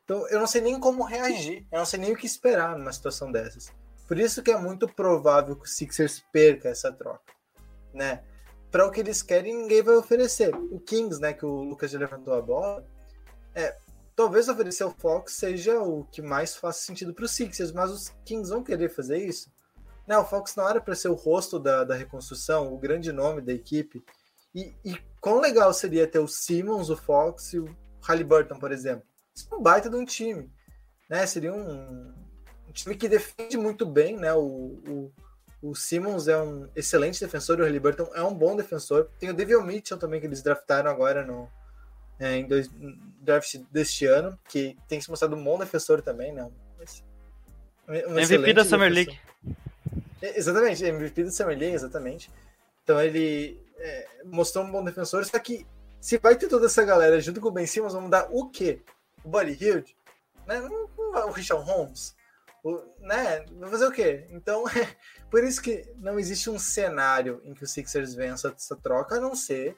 [0.04, 2.91] Então eu não sei nem como reagir, eu não sei nem o que esperar numa
[2.91, 3.71] situação dessas.
[4.08, 7.34] Por isso que é muito provável que o Sixers perca essa troca,
[7.93, 8.24] né?
[8.69, 10.54] Para o que eles querem, ninguém vai oferecer.
[10.56, 12.86] O Kings, né, que o Lucas já levantou a bola,
[13.54, 13.78] é,
[14.15, 18.10] talvez oferecer o Fox seja o que mais faça sentido para os Sixers, mas os
[18.26, 19.52] Kings vão querer fazer isso?
[20.08, 23.41] Não, o Fox não era para ser o rosto da, da reconstrução, o grande nome
[23.41, 24.04] da equipe.
[24.54, 29.05] E, e quão legal seria ter o Simmons, o Fox e o Halliburton, por exemplo.
[29.34, 30.51] Isso é um baita de um time.
[31.07, 31.25] Né?
[31.27, 32.13] Seria um,
[32.67, 34.34] um time que defende muito bem, né?
[34.34, 35.13] O, o,
[35.62, 39.10] o, Simmons é um excelente defensor o Halliburton é um bom defensor.
[39.19, 41.47] Tem o Devil Mitchell também, que eles draftaram agora no,
[42.19, 42.69] é, em dois,
[43.21, 46.49] draft deste ano, que tem se mostrado um bom defensor também, né?
[47.88, 49.19] Um MVP da Summer League.
[50.21, 52.31] É, exatamente, MVP da Summer League, exatamente.
[52.84, 55.65] Então ele é, mostrou um bom defensor, só que
[56.00, 58.82] se vai ter toda essa galera junto com o Ben Simmons, vamos dar o quê?
[59.24, 59.96] O Buddy Hield?
[60.48, 60.60] Né?
[60.98, 62.15] O Richard Holmes?
[62.63, 63.46] O, né?
[63.52, 64.28] Vai fazer o quê?
[64.30, 64.96] Então, é,
[65.30, 69.20] por isso que não existe um cenário em que o Sixers vença essa troca, a
[69.20, 69.76] não ser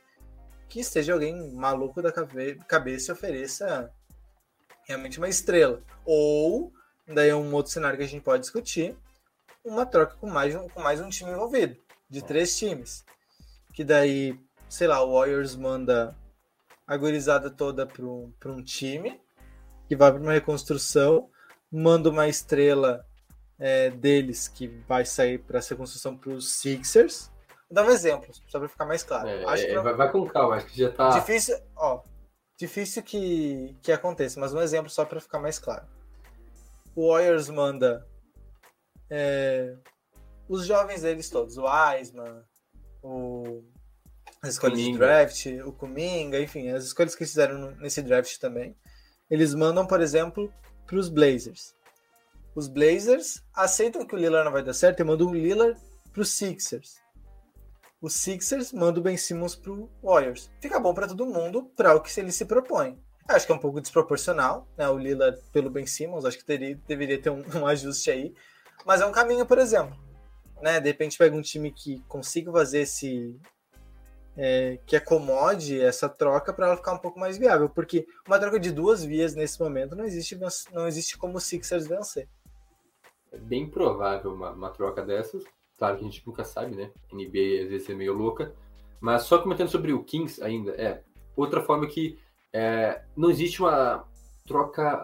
[0.69, 3.91] que esteja alguém maluco da cabeça e ofereça
[4.87, 5.81] realmente uma estrela.
[6.05, 6.73] Ou,
[7.07, 8.97] daí é um outro cenário que a gente pode discutir,
[9.63, 11.77] uma troca com mais, com mais um time envolvido,
[12.09, 13.05] de três times.
[13.73, 16.15] Que daí, sei lá, o Warriors manda
[16.85, 19.19] a gurizada toda para um, um time,
[19.87, 21.29] que vai para uma reconstrução,
[21.71, 23.05] manda uma estrela
[23.59, 27.33] é, deles que vai sair para essa reconstrução para os Sixers,
[27.73, 29.27] Vou dar um exemplo, só para ficar mais claro.
[29.27, 29.81] É, acho que não...
[29.81, 31.09] vai, vai, com calma, acho que já tá.
[31.09, 32.03] Difícil, ó.
[32.55, 35.87] Difícil que, que aconteça, mas um exemplo só para ficar mais claro.
[36.95, 38.07] O Warriors manda
[39.09, 39.75] é,
[40.47, 42.43] os jovens deles todos, o Wiseman,
[43.03, 43.63] o,
[44.41, 48.75] as escolhas de draft, o Kuminga, enfim, as escolhas que fizeram nesse draft também.
[49.29, 50.51] Eles mandam, por exemplo,
[50.85, 51.75] para os Blazers.
[52.55, 55.79] Os Blazers aceitam que o Lillard não vai dar certo e mandam o Lillard
[56.11, 57.03] para os Sixers
[58.03, 60.51] o Sixers manda o Ben Simmons pro Warriors.
[60.59, 63.01] Fica bom para todo mundo, para o que ele se propõe.
[63.29, 64.89] Acho que é um pouco desproporcional, né?
[64.89, 68.35] O Lillard pelo Ben Simmons, acho que teria, deveria ter um, um, ajuste aí.
[68.85, 69.97] Mas é um caminho, por exemplo.
[70.63, 70.79] Né?
[70.79, 73.37] De repente pega um time que consiga fazer esse.
[74.35, 77.69] É, que acomode essa troca para ela ficar um pouco mais viável.
[77.69, 80.39] Porque uma troca de duas vias nesse momento não existe,
[80.71, 82.27] não existe como o Sixers vencer.
[83.31, 85.43] É bem provável uma, uma troca dessas,
[85.77, 86.91] Claro que a gente nunca sabe, né?
[87.11, 88.55] NBA às vezes é meio louca.
[89.01, 91.03] Mas só comentando sobre o Kings ainda, é
[91.35, 92.17] outra forma que
[92.53, 94.07] é, não existe uma
[94.47, 95.03] troca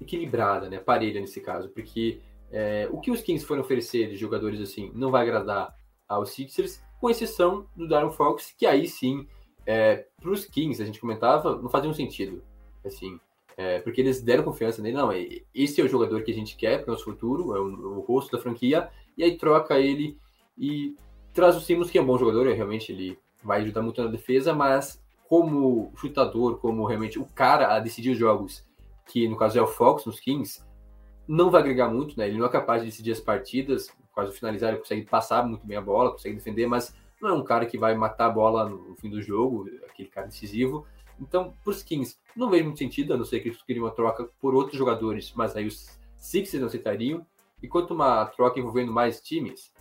[0.00, 0.78] equilibrada, né?
[0.78, 2.20] Parelha nesse caso, porque
[2.58, 5.76] é, o que os Kings foram oferecer de jogadores assim não vai agradar
[6.08, 9.28] aos Sixers, com exceção do Darren Fox, que aí sim,
[9.66, 12.42] é, para os Kings, a gente comentava, não fazia um sentido.
[12.82, 13.20] Assim,
[13.58, 15.10] É, porque eles deram confiança nele, não,
[15.54, 18.00] esse é o jogador que a gente quer para o nosso futuro, é o, o,
[18.00, 20.18] rosto da franquia, e aí troca ele
[20.58, 20.94] e
[21.32, 24.54] traz o Simmons, que é um bom jogador, realmente ele vai ajudar muito na defesa,
[24.54, 28.62] mas como chutador, como realmente o cara a decidir os jogos,
[29.06, 30.65] que no caso é o Fox nos Kings,
[31.28, 32.28] não vai agregar muito, né?
[32.28, 35.76] Ele não é capaz de decidir as partidas, quase finalizar, ele consegue passar muito bem
[35.76, 38.94] a bola, consegue defender, mas não é um cara que vai matar a bola no
[38.96, 40.86] fim do jogo, aquele cara decisivo.
[41.20, 43.90] Então, para os Kings, não vejo muito sentido, a não ser que eles queriam uma
[43.90, 47.26] troca por outros jogadores, mas aí os Sixers não aceitariam.
[47.62, 49.72] E quanto uma troca envolvendo mais times,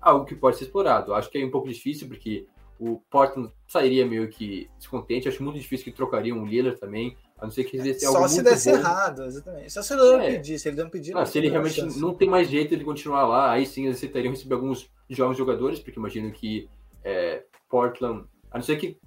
[0.00, 1.14] algo que pode ser explorado.
[1.14, 2.46] Acho que é um pouco difícil, porque
[2.78, 5.28] o Portland sairia meio que descontente.
[5.28, 7.16] Acho muito difícil que trocariam o Lillard também.
[7.44, 8.78] A não ser que eles Só se desse bom.
[8.78, 9.70] errado, exatamente.
[9.70, 10.30] Só se ele não é.
[10.30, 11.16] pedir, se ele não pedir.
[11.16, 12.00] Ah, se ele realmente chance.
[12.00, 15.78] não tem mais jeito de continuar lá, aí sim eles aceitariam receber alguns jovens jogadores,
[15.78, 16.68] porque imagino que
[17.04, 18.98] é, Portland, a não ser que.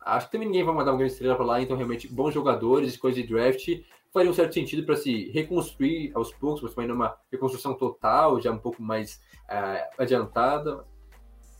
[0.00, 2.96] Acho que também ninguém vai mandar uma grande estrela para lá, então realmente bons jogadores,
[2.96, 3.68] coisa de draft,
[4.12, 8.50] faria um certo sentido para se reconstruir aos poucos, mas também numa reconstrução total, já
[8.50, 10.84] um pouco mais é, adiantada.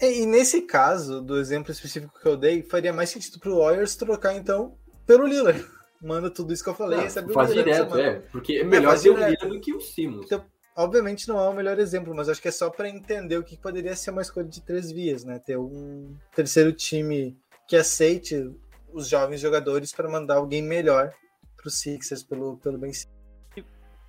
[0.00, 3.58] E, e, nesse caso, do exemplo específico que eu dei, faria mais sentido para o
[3.58, 5.64] Warriors trocar então pelo Lillard
[6.02, 6.98] manda tudo isso que eu falei.
[6.98, 8.20] Não, faz direto, é.
[8.30, 10.26] Porque é melhor ter o Lillard do que o Simmons.
[10.26, 10.44] Então,
[10.76, 13.56] obviamente não é o melhor exemplo, mas acho que é só para entender o que
[13.56, 15.38] poderia ser uma escolha de três vias, né?
[15.38, 17.36] Ter um terceiro time
[17.68, 18.50] que aceite
[18.92, 21.12] os jovens jogadores para mandar alguém melhor
[21.56, 22.92] para os Sixers pelo, pelo bem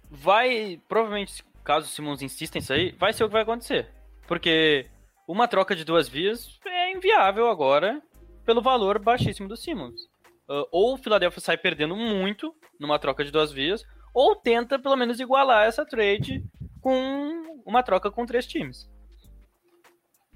[0.09, 3.89] Vai, provavelmente, caso o Simmons insista nisso aí, vai ser o que vai acontecer.
[4.27, 4.85] Porque
[5.27, 8.01] uma troca de duas vias é inviável agora
[8.45, 10.07] pelo valor baixíssimo do Simmons.
[10.47, 14.95] Uh, ou o Philadelphia sai perdendo muito numa troca de duas vias, ou tenta pelo
[14.95, 16.43] menos igualar essa trade
[16.81, 18.89] com uma troca com três times.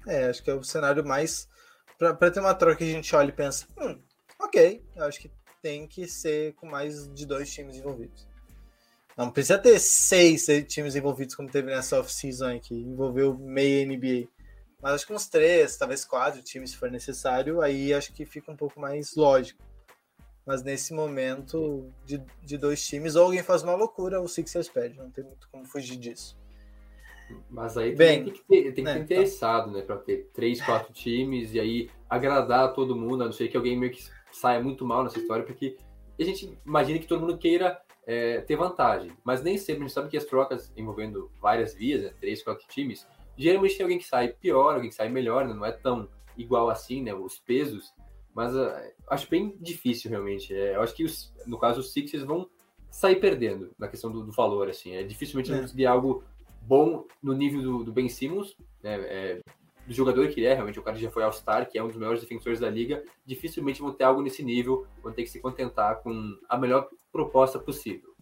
[0.06, 1.48] É, acho que é o cenário mais.
[1.98, 4.00] Para ter uma troca que a gente olha e pensa, hum,
[4.40, 8.26] ok, eu acho que tem que ser com mais de dois times envolvidos.
[9.16, 14.28] Não precisa ter seis times envolvidos, como teve nessa off-season que envolveu meia NBA.
[14.80, 18.50] Mas acho que uns três, talvez quatro times, se for necessário, aí acho que fica
[18.50, 19.62] um pouco mais lógico.
[20.50, 24.98] Mas nesse momento de, de dois times, ou alguém faz uma loucura, o Sixers perde.
[24.98, 26.36] Não tem muito como fugir disso.
[27.48, 29.78] Mas aí Bem, tem que ter, tem que né, ter interessado, tá.
[29.78, 29.82] né?
[29.82, 33.78] Para ter três, quatro times e aí agradar todo mundo, a não ser que alguém
[33.78, 35.76] meio que saia muito mal nessa história, porque
[36.18, 39.12] a gente imagina que todo mundo queira é, ter vantagem.
[39.22, 42.66] Mas nem sempre a gente sabe que as trocas envolvendo várias vias, né, três, quatro
[42.66, 43.06] times,
[43.38, 46.68] geralmente tem alguém que sai pior, alguém que sai melhor, né, não é tão igual
[46.68, 47.14] assim, né?
[47.14, 47.94] Os pesos
[48.34, 48.70] mas uh,
[49.08, 50.54] acho bem difícil, realmente.
[50.54, 52.48] É, eu acho que, os, no caso, os Sixers vão
[52.90, 54.68] sair perdendo na questão do, do valor.
[54.68, 54.92] Assim.
[54.94, 55.60] É, dificilmente é.
[55.60, 56.24] conseguir algo
[56.62, 59.40] bom no nível do, do Ben Simmons, né, é,
[59.86, 61.96] do jogador que ele é, realmente o cara já foi All-Star, que é um dos
[61.96, 66.00] melhores defensores da liga, dificilmente vão ter algo nesse nível, vão ter que se contentar
[66.00, 68.14] com a melhor proposta possível.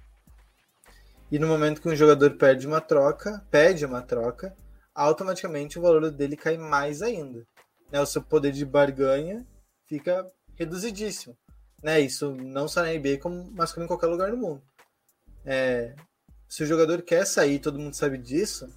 [1.31, 4.57] E no momento que um jogador perde uma troca, pede uma troca,
[4.94, 7.47] automaticamente o valor dele cai mais ainda.
[7.92, 8.01] Né?
[8.01, 9.47] O seu poder de barganha
[9.88, 11.37] fica reduzidíssimo.
[11.83, 12.01] Né?
[12.01, 14.62] Isso não só na NBA, como, mas como em qualquer lugar do mundo.
[15.44, 15.94] É,
[16.48, 18.68] se o jogador quer sair, todo mundo sabe disso,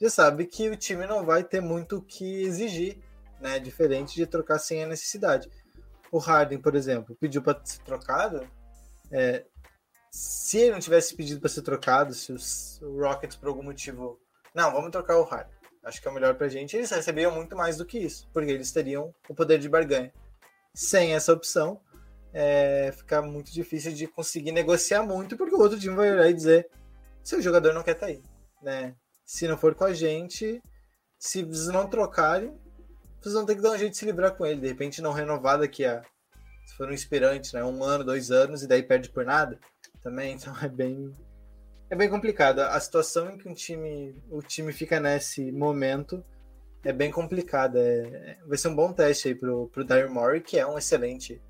[0.00, 2.98] já sabe que o time não vai ter muito o que exigir,
[3.40, 3.58] né?
[3.58, 5.48] Diferente de trocar sem a necessidade.
[6.10, 8.48] O Harden, por exemplo, pediu para ser trocado.
[9.10, 9.44] É,
[10.10, 14.20] se ele não tivesse pedido para ser trocado, se os, o Rockets por algum motivo,
[14.54, 15.54] não, vamos trocar o Harden.
[15.84, 16.76] Acho que é o melhor para gente.
[16.76, 20.12] Eles recebiam muito mais do que isso, porque eles teriam o poder de barganha
[20.74, 21.80] sem essa opção,
[22.32, 26.34] é, fica muito difícil de conseguir negociar muito, porque o outro time vai olhar e
[26.34, 26.68] dizer:
[27.22, 28.22] seu jogador não quer estar tá aí.
[28.60, 28.96] Né?
[29.24, 30.60] Se não for com a gente,
[31.16, 32.58] se vocês não trocarem,
[33.20, 34.60] vocês vão ter que dar um jeito de se livrar com ele.
[34.60, 36.02] De repente, não renovar daqui a.
[36.66, 37.64] Se for um inspirante, né?
[37.64, 39.58] Um ano, dois anos, e daí perde por nada
[40.02, 40.34] também.
[40.36, 41.16] Então é bem.
[41.88, 42.60] É bem complicado.
[42.60, 46.24] A situação em que um time, o time fica nesse momento
[46.84, 47.80] é bem complicada.
[47.80, 51.40] É, vai ser um bom teste aí pro, pro Daryl Morey, que é um excelente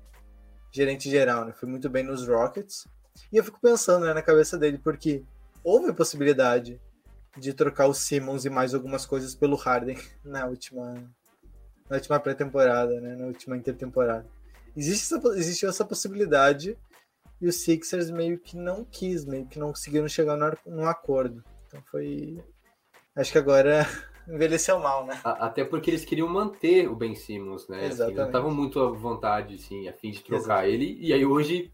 [0.71, 1.53] gerente geral, né?
[1.53, 2.87] Foi muito bem nos Rockets.
[3.31, 5.23] E eu fico pensando né, na cabeça dele, porque
[5.63, 6.79] houve a possibilidade
[7.37, 10.93] de trocar o Simmons e mais algumas coisas pelo Harden na última,
[11.89, 13.15] na última pré-temporada, né?
[13.15, 14.25] Na última intertemporada.
[14.75, 16.77] Existe essa, existiu essa possibilidade
[17.41, 21.43] e os Sixers meio que não quis, meio que não conseguiram chegar num acordo.
[21.67, 22.43] Então foi.
[23.15, 23.87] Acho que agora
[24.27, 25.19] envelheceu mal, né?
[25.23, 27.85] Até porque eles queriam manter o Ben Simmons, né?
[27.85, 28.01] Exatamente.
[28.01, 30.97] Assim, não estavam muito à vontade, assim, a fim de trocar ele.
[30.99, 31.71] E aí hoje,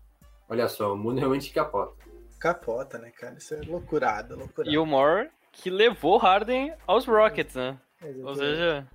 [0.50, 1.96] olha só, o mundo realmente capota.
[2.40, 3.36] Capota, né, cara?
[3.38, 4.74] Isso é loucurada, loucurada.
[4.74, 7.78] E o Moore que levou Harden aos Rockets, né?
[8.02, 8.28] Exatamente.
[8.28, 8.88] Ou seja,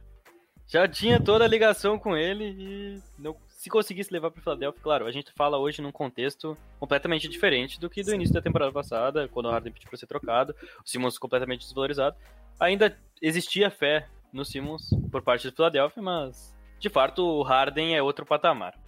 [0.66, 5.07] já tinha toda a ligação com ele e não, se conseguisse levar para Philadelphia, claro,
[5.07, 9.29] a gente fala hoje num contexto completamente diferente do que do início da temporada passada,
[9.29, 12.16] quando o Harden pediu para ser trocado, o Simmons completamente desvalorizado.
[12.59, 18.02] Ainda existia fé no Simmons por parte do Philadelphia, mas de fato o Harden é
[18.02, 18.79] outro patamar.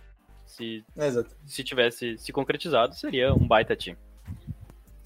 [0.47, 1.37] Se, Exato.
[1.47, 3.99] se tivesse se concretizado, seria um baita time.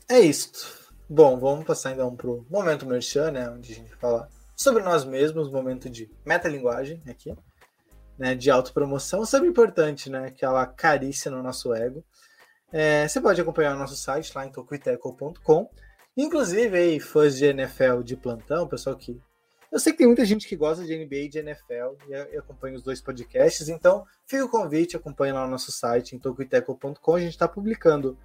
[0.09, 0.93] É isto.
[1.09, 3.49] Bom, vamos passar então pro momento merchan, né?
[3.51, 7.35] Onde a gente fala sobre nós mesmos, momento de metalinguagem aqui,
[8.17, 8.35] né?
[8.35, 10.27] De autopromoção, sempre importante, né?
[10.27, 12.05] Aquela carícia no nosso ego.
[12.73, 15.71] É, você pode acompanhar o nosso site lá em tocuiteco.com.
[16.17, 19.21] Inclusive, aí, fãs de NFL de plantão, pessoal que.
[19.71, 22.39] Eu sei que tem muita gente que gosta de NBA e de NFL e, e
[22.39, 27.15] acompanha os dois podcasts, então fica o convite, acompanhe lá o nosso site em tocuiteco.com.
[27.15, 28.19] A gente está publicando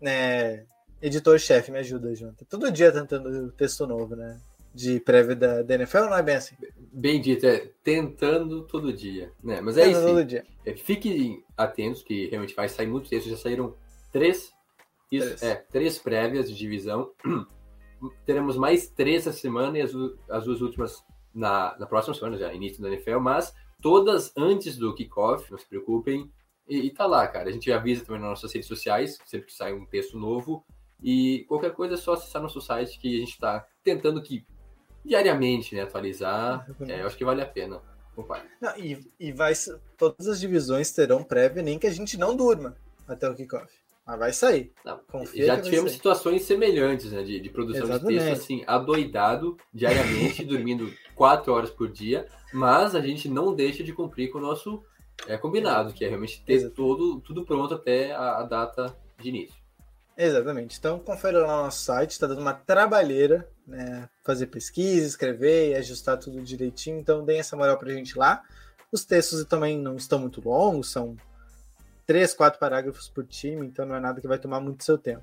[0.00, 0.66] né,
[1.02, 2.44] Editor-chefe, me ajuda, Jonathan.
[2.44, 4.38] Todo dia tentando texto novo, né?
[4.72, 6.54] De prévia da, da NFL, não é bem assim?
[6.92, 9.60] Bem dito, é tentando todo dia, né?
[9.60, 10.14] Mas é Tentando isso.
[10.14, 10.44] todo dia.
[10.64, 13.32] É, fiquem atentos, que realmente vai sair muitos textos.
[13.32, 13.74] Já saíram
[14.12, 14.52] três,
[15.10, 15.42] isso, Três.
[15.42, 17.12] É, três prévias de divisão.
[18.24, 19.92] Teremos mais três essa semana e as,
[20.28, 24.94] as duas últimas na, na próxima semana, já início da NFL, mas todas antes do
[24.94, 26.30] kickoff, não se preocupem.
[26.68, 27.48] E, e tá lá, cara.
[27.48, 30.64] A gente avisa também nas nossas redes sociais, sempre que sai um texto novo.
[31.02, 34.46] E qualquer coisa é só acessar nosso site que a gente está tentando que
[35.04, 36.66] diariamente né, atualizar.
[36.88, 37.80] É, eu acho que vale a pena.
[38.60, 39.52] Não, e, e vai,
[39.96, 42.76] todas as divisões terão prévia, nem que a gente não durma
[43.08, 43.72] até o kickoff.
[44.10, 44.72] Mas vai sair.
[44.84, 45.00] Não,
[45.34, 45.96] já tivemos sair.
[45.96, 47.22] situações semelhantes, né?
[47.22, 48.18] De, de produção Exatamente.
[48.18, 53.84] de texto, assim, adoidado, diariamente, dormindo quatro horas por dia, mas a gente não deixa
[53.84, 54.82] de cumprir com o nosso
[55.28, 59.60] é, combinado, que é realmente ter todo, tudo pronto até a, a data de início.
[60.16, 60.76] Exatamente.
[60.76, 64.08] Então confere lá no nosso site, está dando uma trabalheira, né?
[64.24, 66.98] Fazer pesquisa, escrever e ajustar tudo direitinho.
[66.98, 68.42] Então deem essa moral pra gente lá.
[68.90, 71.16] Os textos também não estão muito longos, são
[72.10, 75.22] três, quatro parágrafos por time, então não é nada que vai tomar muito seu tempo.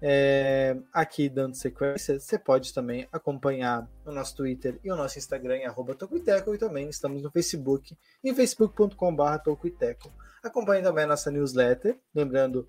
[0.00, 5.58] É, aqui dando sequência, você pode também acompanhar o nosso Twitter e o nosso Instagram
[5.58, 10.10] em arroba Tocuiteco e também estamos no Facebook em facebook.com.br Tocuiteco.
[10.42, 12.66] Acompanhe também a nossa newsletter, lembrando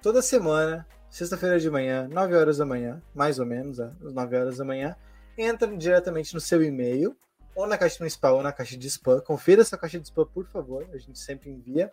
[0.00, 4.58] toda semana, sexta-feira de manhã, 9 horas da manhã, mais ou menos, às 9 horas
[4.58, 4.94] da manhã,
[5.36, 7.16] entra diretamente no seu e-mail,
[7.56, 9.20] ou na caixa principal ou na caixa de spam.
[9.20, 11.92] Confira essa caixa de spam, por favor, a gente sempre envia.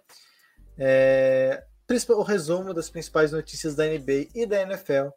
[0.79, 1.61] É,
[2.09, 5.09] o resumo das principais notícias da NBA e da NFL.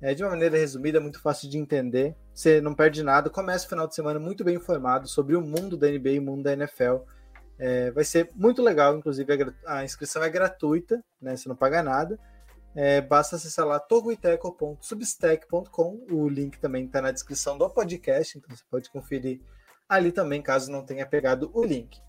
[0.00, 2.16] É, de uma maneira resumida, muito fácil de entender.
[2.32, 3.28] Você não perde nada.
[3.28, 6.22] Começa o final de semana muito bem informado sobre o mundo da NBA e o
[6.22, 7.00] mundo da NFL.
[7.58, 9.30] É, vai ser muito legal, inclusive
[9.66, 11.36] a, a inscrição é gratuita, né?
[11.36, 12.18] Você não paga nada.
[12.74, 16.06] É, basta acessar lá togoiteco.substack.com.
[16.10, 19.42] O link também está na descrição do podcast, então você pode conferir
[19.86, 22.00] ali também, caso não tenha pegado o link.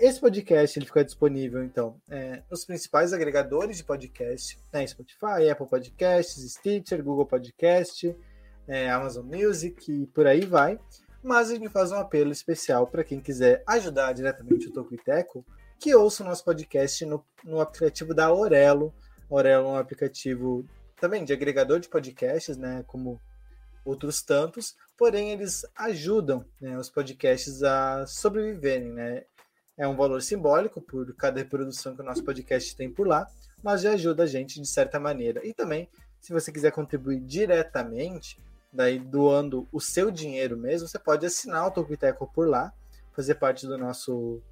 [0.00, 5.66] Esse podcast ele fica disponível, então, é, nos principais agregadores de podcast, né, Spotify, Apple
[5.66, 8.14] Podcasts, Stitcher, Google Podcast,
[8.66, 10.78] é, Amazon Music e por aí vai.
[11.22, 14.98] Mas a gente faz um apelo especial para quem quiser ajudar diretamente o Toco e
[14.98, 15.44] Teco,
[15.78, 18.94] que ouça o nosso podcast no, no aplicativo da Aurelo.
[19.30, 20.64] Aurelo é um aplicativo
[21.00, 23.20] também de agregador de podcasts, né, como
[23.84, 29.24] outros tantos, porém eles ajudam né, os podcasts a sobreviverem, né?
[29.78, 33.28] É um valor simbólico por cada reprodução que o nosso podcast tem por lá,
[33.62, 35.46] mas já ajuda a gente de certa maneira.
[35.46, 35.88] E também,
[36.20, 38.40] se você quiser contribuir diretamente,
[38.72, 42.72] daí doando o seu dinheiro mesmo, você pode assinar o Tokiteco por lá,
[43.12, 44.42] fazer parte do nosso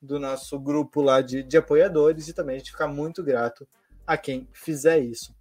[0.00, 3.66] do nosso grupo lá de, de apoiadores e também a gente fica muito grato
[4.04, 5.32] a quem fizer isso.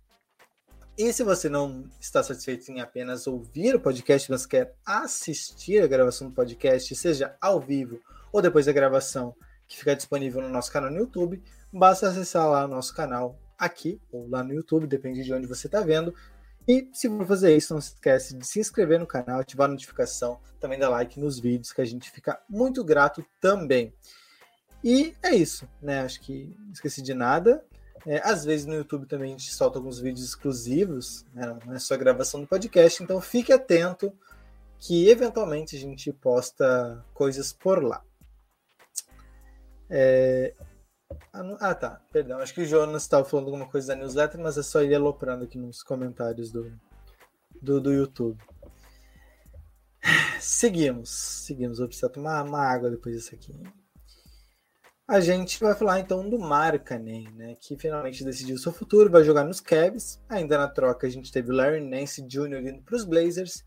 [0.97, 5.88] E se você não está satisfeito em apenas ouvir o podcast, mas quer assistir a
[5.88, 7.99] gravação do podcast, seja ao vivo
[8.32, 9.36] ou depois da gravação,
[9.67, 14.01] que fica disponível no nosso canal no YouTube, basta acessar lá o nosso canal aqui
[14.12, 16.13] ou lá no YouTube, depende de onde você está vendo.
[16.67, 19.71] E se for fazer isso, não se esquece de se inscrever no canal, ativar a
[19.71, 23.93] notificação, também dar like nos vídeos, que a gente fica muito grato também.
[24.84, 26.01] E é isso, né?
[26.01, 27.63] Acho que esqueci de nada.
[28.06, 31.58] É, às vezes no YouTube também a gente solta alguns vídeos exclusivos, né?
[31.65, 34.12] não é só gravação do podcast, então fique atento
[34.80, 38.04] que eventualmente a gente posta coisas por lá.
[39.90, 40.56] É...
[41.34, 42.40] Ah, ah, tá, perdão.
[42.40, 45.44] Acho que o Jonas estava falando alguma coisa da newsletter, mas é só ele aloprando
[45.44, 46.71] aqui nos comentários do,
[47.62, 48.42] do, do YouTube.
[50.40, 51.78] Seguimos, seguimos.
[51.78, 53.54] Vou precisar tomar uma água depois disso aqui.
[55.08, 59.43] A gente vai falar então do Markkanen, né, que finalmente decidiu seu futuro, vai jogar
[59.43, 60.21] nos Cavs.
[60.29, 62.65] Ainda na troca a gente teve o Larry Nance Jr.
[62.67, 63.65] indo para os Blazers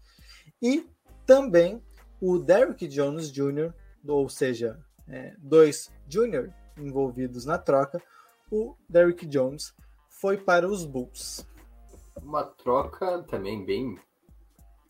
[0.62, 0.88] e
[1.26, 1.82] também
[2.20, 3.72] o Derrick Jones Jr.,
[4.06, 4.78] ou seja,
[5.08, 8.02] é, dois Jr., envolvidos na troca,
[8.50, 9.74] o Derrick Jones
[10.08, 11.46] foi para os Bulls.
[12.22, 13.98] Uma troca também bem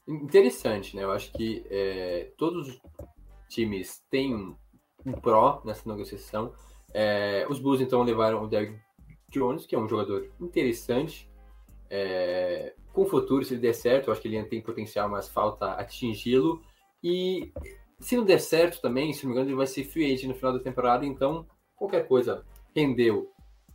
[0.06, 1.02] interessante, né?
[1.02, 2.80] Eu acho que é, todos os
[3.48, 4.56] times têm
[5.04, 6.52] um, pró nessa negociação.
[6.92, 8.78] É, os Bulls então levaram o Derrick
[9.30, 11.28] Jones, que é um jogador interessante,
[11.90, 15.72] é, com futuro, se ele der certo, eu acho que ele tem potencial, mas falta
[15.72, 16.62] atingi-lo.
[17.02, 17.52] E
[17.98, 20.34] se não der certo também, se não me engano, ele vai ser free agent no
[20.34, 21.46] final da temporada, então
[21.76, 22.44] qualquer coisa
[22.74, 23.30] rendeu,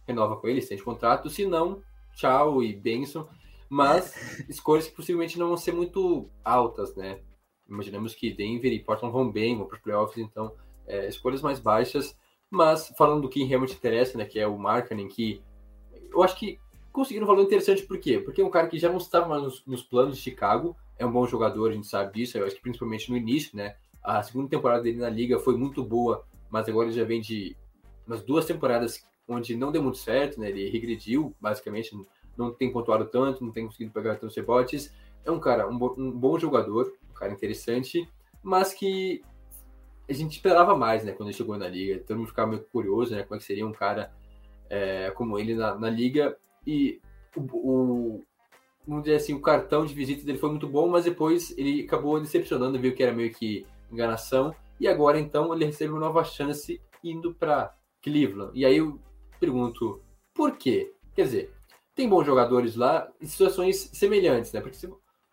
[0.08, 1.82] renova com ele, estende contrato, se não,
[2.16, 3.28] tchau e benção.
[3.70, 4.14] Mas
[4.50, 7.22] escolhas que possivelmente não vão ser muito altas, né?
[7.68, 10.56] Imaginamos que Denver e Portland vão bem, vão para os playoffs, então
[10.90, 12.18] é, escolhas mais baixas.
[12.50, 15.42] Mas falando do que realmente interessa, né, que é o marketing, que
[16.12, 16.60] eu acho que
[16.92, 18.20] conseguiram um valor interessante, por quê?
[18.20, 21.06] Porque é um cara que já não estava mais nos, nos, planos de Chicago, é
[21.06, 23.76] um bom jogador, a gente sabe disso, eu acho que principalmente no início, né?
[24.04, 27.56] A segunda temporada dele na liga foi muito boa, mas agora ele já vem de
[28.08, 30.50] umas duas temporadas onde não deu muito certo, né?
[30.50, 31.96] Ele regrediu, basicamente,
[32.36, 34.92] não tem pontuado tanto, não tem conseguido pegar tantos rebotes.
[35.24, 38.10] É um cara, um, um bom jogador, um cara interessante,
[38.42, 39.22] mas que
[40.10, 41.12] a gente esperava mais, né?
[41.12, 43.24] Quando ele chegou na liga, todo mundo ficava meio curioso, né?
[43.24, 44.12] Como é que seria um cara
[44.70, 46.36] é, como ele na, na liga
[46.66, 46.99] e
[47.36, 48.24] o, o,
[48.88, 52.20] vamos dizer assim, o cartão de visita dele foi muito bom, mas depois ele acabou
[52.20, 56.82] decepcionando, viu que era meio que enganação, e agora então ele recebe uma nova chance
[57.03, 58.51] indo para Cleveland.
[58.53, 58.99] E aí eu
[59.39, 60.01] pergunto,
[60.34, 60.93] por quê?
[61.16, 61.53] Quer dizer,
[61.95, 64.62] tem bons jogadores lá em situações semelhantes, né?
[64.62, 64.89] Porque se,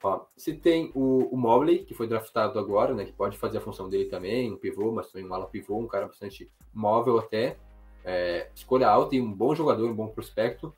[0.06, 3.04] ó, se tem o, o Mobley, que foi draftado agora, né?
[3.04, 5.86] Que pode fazer a função dele também, um pivô, mas também um ala pivô, um
[5.86, 7.56] cara bastante móvel até.
[8.04, 10.72] É, escolha alta e um bom jogador, um bom prospecto.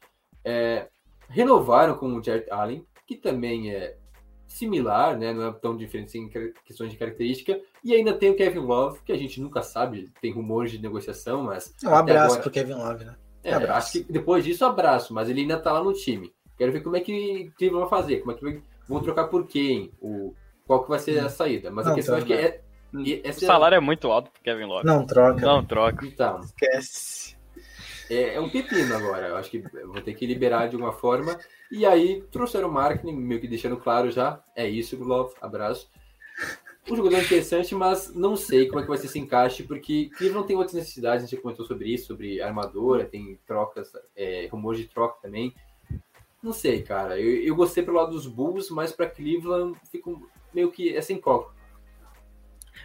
[0.44, 0.88] É,
[1.28, 3.96] renovaram com o Jared Allen, que também é
[4.46, 5.32] similar, né?
[5.32, 6.28] Não é tão diferente em
[6.64, 7.60] questões de característica.
[7.84, 11.42] E ainda tem o Kevin Love, que a gente nunca sabe, tem rumores de negociação,
[11.42, 11.74] mas.
[11.84, 12.42] Um abraço agora...
[12.42, 13.16] pro Kevin Love, né?
[13.44, 13.54] É,
[13.92, 16.32] que depois disso, abraço, mas ele ainda tá lá no time.
[16.56, 19.92] Quero ver como é que Cleveland vai fazer, como é que vão trocar por quem,
[20.00, 20.34] o,
[20.66, 21.70] qual que vai ser a saída.
[21.70, 22.60] Mas não, a questão é que é.
[22.92, 24.86] o salário é muito alto pro Kevin Love.
[24.86, 25.40] Não troca.
[25.40, 26.06] Não troca.
[26.06, 26.40] Então.
[26.40, 27.36] Esquece.
[28.10, 29.28] É, é um pepino agora.
[29.28, 31.38] Eu acho que vou ter que liberar de alguma forma.
[31.70, 34.42] E aí trouxeram o marketing, meio que deixando claro já.
[34.56, 35.34] É isso, Love.
[35.40, 35.90] Abraço.
[36.90, 40.46] Um jogador interessante, mas não sei como é que vai ser esse encaixe, porque Cleveland
[40.46, 44.80] tem outras necessidades, a gente já comentou sobre isso, sobre armadura, tem trocas, é, rumores
[44.80, 45.54] de troca também.
[46.42, 47.18] Não sei, cara.
[47.18, 51.58] Eu, eu gostei pelo lado dos Bulls, mas para Cleveland fico meio que essa incógnita.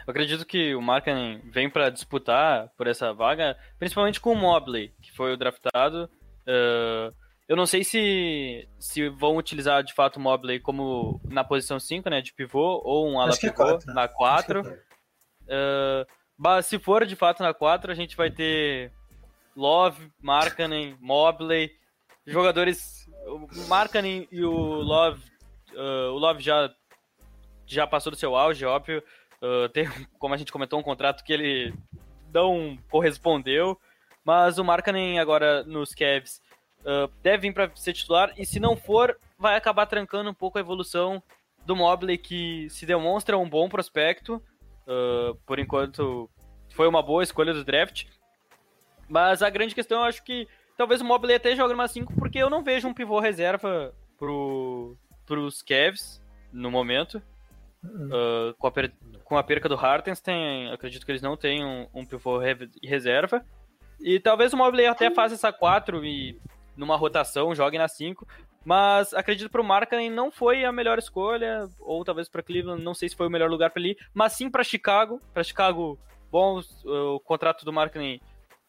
[0.06, 4.91] Eu acredito que o Markkanen vem para disputar por essa vaga, principalmente com o Mobley,
[5.01, 6.10] que foi o draftado.
[6.47, 7.14] Uh,
[7.47, 12.10] eu não sei se, se vão utilizar de fato o Mobley como na posição 5,
[12.10, 14.62] né, de pivô, ou um ala é pivô é na 4.
[14.62, 18.91] Uh, se for de fato na 4, a gente vai ter
[19.56, 21.72] Love, Markkanen, Mobley,
[22.26, 23.09] jogadores.
[23.26, 25.24] O Markkanen e o Love.
[25.74, 26.74] Uh, o Love já,
[27.65, 29.03] já passou do seu auge, óbvio.
[29.41, 29.88] Uh, tem,
[30.19, 31.74] como a gente comentou, um contrato que ele
[32.34, 33.80] não correspondeu.
[34.24, 36.41] Mas o Markkanen agora nos Cavs
[36.82, 38.34] uh, deve vir para ser titular.
[38.38, 41.21] E se não for, vai acabar trancando um pouco a evolução
[41.65, 44.41] do Mobley, que se demonstra um bom prospecto.
[44.88, 46.30] Uh, por enquanto,
[46.69, 48.05] foi uma boa escolha do draft.
[49.09, 50.47] Mas a grande questão, eu acho que
[50.84, 54.98] talvez o Mobley até jogue numa 5, porque eu não vejo um pivô reserva pro,
[55.26, 56.22] pros Cavs
[56.52, 57.22] no momento.
[57.86, 58.94] Uh, com, a per...
[59.24, 62.70] com a perca do Hartenstein, acredito que eles não têm um, um pivô re...
[62.84, 63.46] reserva.
[64.02, 66.38] E talvez o Mobley até faça essa 4 e
[66.76, 68.28] numa rotação jogue na 5.
[68.66, 72.94] Mas acredito para o Markkanen não foi a melhor escolha, ou talvez para Cleveland, não
[72.94, 75.22] sei se foi o melhor lugar para ele, mas sim para Chicago.
[75.34, 75.98] Para Chicago,
[76.30, 78.22] bom, o contrato do Markkanen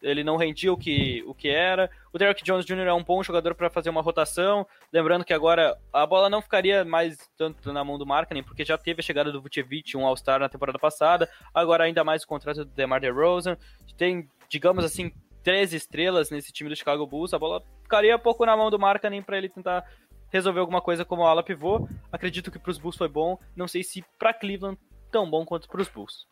[0.05, 1.89] ele não rendia o que, o que era.
[2.13, 2.87] O Derrick Jones Jr.
[2.87, 4.65] é um bom jogador para fazer uma rotação.
[4.93, 8.77] Lembrando que agora a bola não ficaria mais tanto na mão do Markkanen, porque já
[8.77, 11.27] teve a chegada do Vucevic, um All-Star na temporada passada.
[11.53, 13.57] Agora ainda mais o contrato do DeMar DeRozan.
[13.97, 15.11] Tem, digamos assim,
[15.43, 17.33] três estrelas nesse time do Chicago Bulls.
[17.33, 19.83] A bola ficaria pouco na mão do Markkanen para ele tentar
[20.29, 21.87] resolver alguma coisa como ala pivô.
[22.11, 23.39] Acredito que para os Bulls foi bom.
[23.55, 24.77] Não sei se para Cleveland
[25.11, 26.27] tão bom quanto para os Bulls.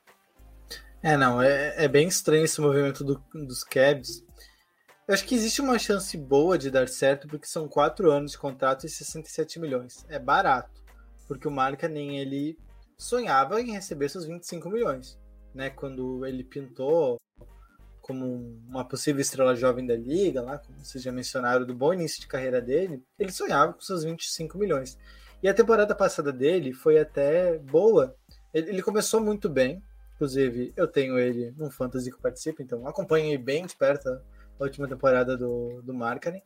[1.03, 4.23] É, não, é, é bem estranho esse movimento do, dos Cavs.
[5.05, 8.37] Eu acho que existe uma chance boa de dar certo, porque são quatro anos de
[8.37, 10.05] contrato e 67 milhões.
[10.07, 10.81] É barato,
[11.27, 12.57] porque o Marca nem ele
[12.97, 15.19] sonhava em receber seus 25 milhões,
[15.53, 15.69] né?
[15.69, 17.17] Quando ele pintou
[18.01, 22.21] como uma possível estrela jovem da liga, lá, como vocês já mencionaram, do bom início
[22.21, 24.97] de carreira dele, ele sonhava com seus 25 milhões.
[25.41, 28.15] E a temporada passada dele foi até boa.
[28.53, 29.83] Ele, ele começou muito bem,
[30.15, 34.63] Inclusive, eu tenho ele num Fantasy que eu participo, então acompanhei bem de perto a
[34.63, 36.43] última temporada do, do Markkanen.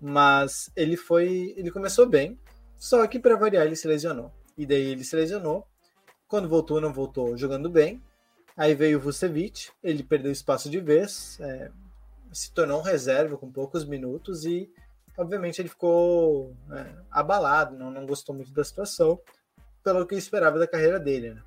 [0.00, 1.54] Mas ele foi.
[1.56, 2.38] Ele começou bem,
[2.76, 4.32] só que para variar ele se lesionou.
[4.56, 5.66] E daí ele se lesionou.
[6.28, 8.02] Quando voltou, não voltou jogando bem.
[8.56, 11.70] Aí veio o Vucevic, ele perdeu espaço de vez, é,
[12.32, 14.70] se tornou um reserva com poucos minutos e,
[15.16, 19.18] obviamente, ele ficou é, abalado, não, não gostou muito da situação,
[19.82, 21.30] pelo que esperava da carreira dele.
[21.30, 21.42] Né?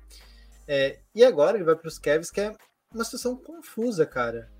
[0.66, 2.56] É, e agora ele vai para os Cavs, que é
[2.92, 4.50] uma situação confusa, cara,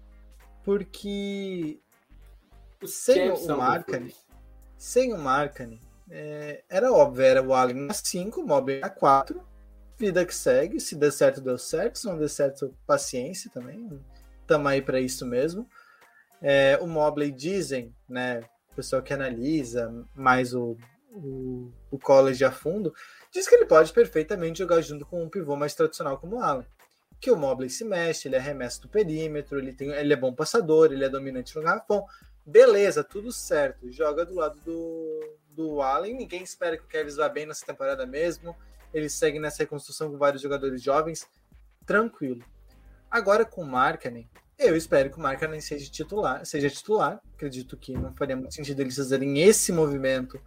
[0.64, 1.80] porque
[2.84, 4.14] sem o Markkanen,
[4.76, 5.80] sem o Markkanen,
[6.10, 9.40] é, era óbvio, era o Allen na 5, o Mobley na 4,
[9.98, 14.00] vida que segue, se der certo, deu certo, se não der certo, paciência também,
[14.40, 15.68] estamos aí para isso mesmo.
[16.40, 18.40] É, o Mobley dizem, né,
[18.72, 20.76] o pessoal que analisa mais o,
[21.10, 22.94] o, o college a fundo,
[23.36, 26.66] diz que ele pode perfeitamente jogar junto com um pivô mais tradicional como o Allen.
[27.20, 30.92] Que o Mobley se mexe, ele arremessa do perímetro, ele, tem, ele é bom passador,
[30.92, 32.04] ele é dominante no garrafão.
[32.44, 33.90] Beleza, tudo certo.
[33.90, 36.14] Joga do lado do, do Allen.
[36.14, 38.56] Ninguém espera que o Kevin vá bem nessa temporada mesmo.
[38.92, 41.26] Ele segue nessa reconstrução com vários jogadores jovens.
[41.84, 42.44] Tranquilo.
[43.10, 44.28] Agora com o Markkanen,
[44.58, 47.20] eu espero que o Markkanen seja titular, seja titular.
[47.34, 50.40] Acredito que não faria muito sentido eles fazerem esse movimento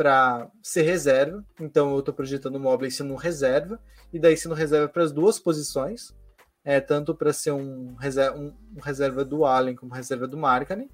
[0.00, 1.44] para ser reserva.
[1.60, 3.78] Então eu estou projetando o Mobley sendo reserva
[4.10, 6.16] e daí sendo reserva para as duas posições,
[6.64, 10.88] é tanto para ser um reserva, um, um reserva do Allen como reserva do Markkanen.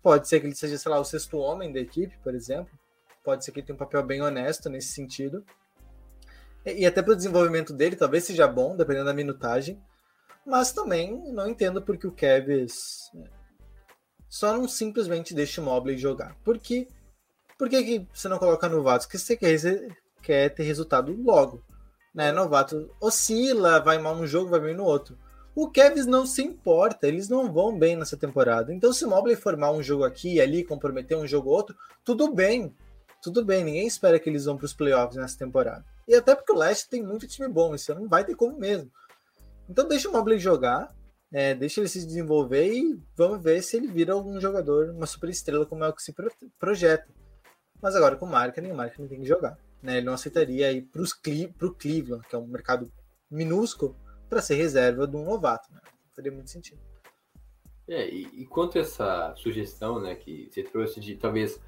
[0.00, 2.72] Pode ser que ele seja, sei lá, o sexto homem da equipe, por exemplo.
[3.24, 5.44] Pode ser que ele tenha um papel bem honesto nesse sentido.
[6.64, 9.82] E, e até para o desenvolvimento dele, talvez seja bom, dependendo da minutagem.
[10.46, 13.24] Mas também não entendo porque o Kevs é,
[14.28, 16.36] só não simplesmente deixa o Mobley jogar.
[16.44, 16.86] Porque,
[17.60, 19.06] por que, que você não coloca novatos?
[19.06, 21.62] Porque você quer, quer ter resultado logo.
[22.14, 22.32] Né?
[22.32, 25.14] Novato oscila, vai mal num jogo, vai bem no outro.
[25.54, 28.72] O Kevs não se importa, eles não vão bem nessa temporada.
[28.72, 31.76] Então, se o Mobley formar um jogo aqui e ali, comprometer um jogo ou outro,
[32.02, 32.74] tudo bem.
[33.22, 35.84] Tudo bem, ninguém espera que eles vão para os playoffs nessa temporada.
[36.08, 38.90] E até porque o Leste tem muito time bom, isso não vai ter como mesmo.
[39.68, 40.96] Então, deixa o Mobley jogar,
[41.30, 45.28] é, deixa ele se desenvolver e vamos ver se ele vira algum jogador, uma super
[45.28, 46.14] estrela, como é o que se
[46.58, 47.19] projeta.
[47.82, 49.58] Mas agora com o Markkinen, o Markkinen tem que jogar.
[49.82, 49.98] Né?
[49.98, 52.90] Ele não aceitaria ir para o Cleveland, que é um mercado
[53.30, 53.96] minúsculo,
[54.28, 55.72] para ser reserva de um novato.
[55.72, 55.80] Né?
[55.82, 56.80] Não faria muito sentido.
[57.88, 61.60] É, e, e quanto a essa sugestão, né, que você trouxe de talvez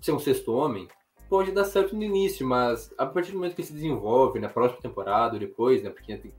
[0.00, 0.86] ser um sexto homem,
[1.28, 4.80] pode dar certo no início, mas a partir do momento que se desenvolve na próxima
[4.80, 6.32] temporada depois, né, porque tem,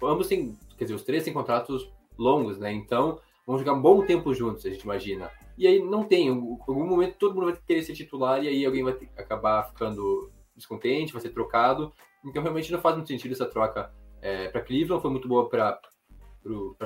[0.00, 4.06] ambos têm, quer dizer, os três têm contratos longos, né, então vão jogar um bom
[4.06, 5.32] tempo juntos, a gente imagina.
[5.56, 8.64] E aí não tem, em algum momento todo mundo vai querer ser titular e aí
[8.64, 11.92] alguém vai ter, acabar ficando descontente, vai ser trocado.
[12.24, 15.80] Então realmente não faz muito sentido essa troca é, para Cleveland, foi muito boa para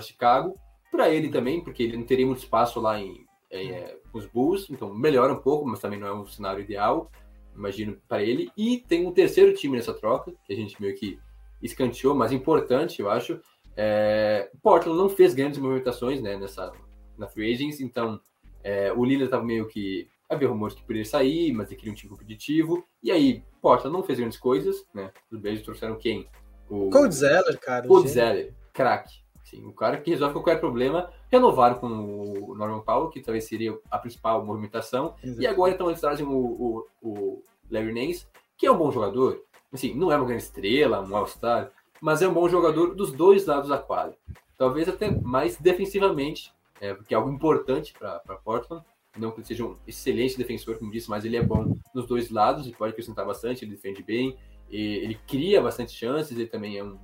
[0.00, 0.54] Chicago,
[0.90, 4.68] para ele também, porque ele não teria muito espaço lá em, em é, os Bulls,
[4.70, 7.10] então melhora um pouco, mas também não é um cenário ideal,
[7.54, 8.50] imagino, para ele.
[8.56, 11.18] E tem um terceiro time nessa troca, que a gente meio que
[11.62, 13.40] escanteou, mas importante, eu acho.
[13.76, 16.72] É, Portland não fez grandes movimentações né, nessa,
[17.16, 18.20] na Free Agents, então
[18.62, 20.08] é, o Lillard estava meio que.
[20.28, 22.84] Havia rumores que poderia sair, mas ele queria um time competitivo.
[23.02, 25.10] E aí, Portland não fez grandes coisas, né?
[25.28, 26.28] Os Beijos trouxeram quem?
[26.68, 27.88] O Cold Zeller, cara.
[27.88, 29.20] Cold Zeller, craque.
[29.42, 31.10] Sim, o cara que resolve qualquer problema.
[31.28, 35.16] Renovaram com o Norman Powell, que talvez seria a principal movimentação.
[35.22, 35.42] Exato.
[35.42, 39.42] E agora então eles trazem o, o, o Larry Nance, que é um bom jogador.
[39.72, 43.46] Assim, não é uma grande estrela, um All-Star, mas é um bom jogador dos dois
[43.46, 44.16] lados da quadra.
[44.56, 48.84] Talvez até mais defensivamente, é, porque é algo importante para Portland.
[49.18, 52.30] Não que ele seja um excelente defensor, como disse, mas ele é bom nos dois
[52.30, 53.64] lados e pode acrescentar bastante.
[53.64, 54.36] Ele defende bem,
[54.70, 56.98] ele cria bastante chances, ele também é um,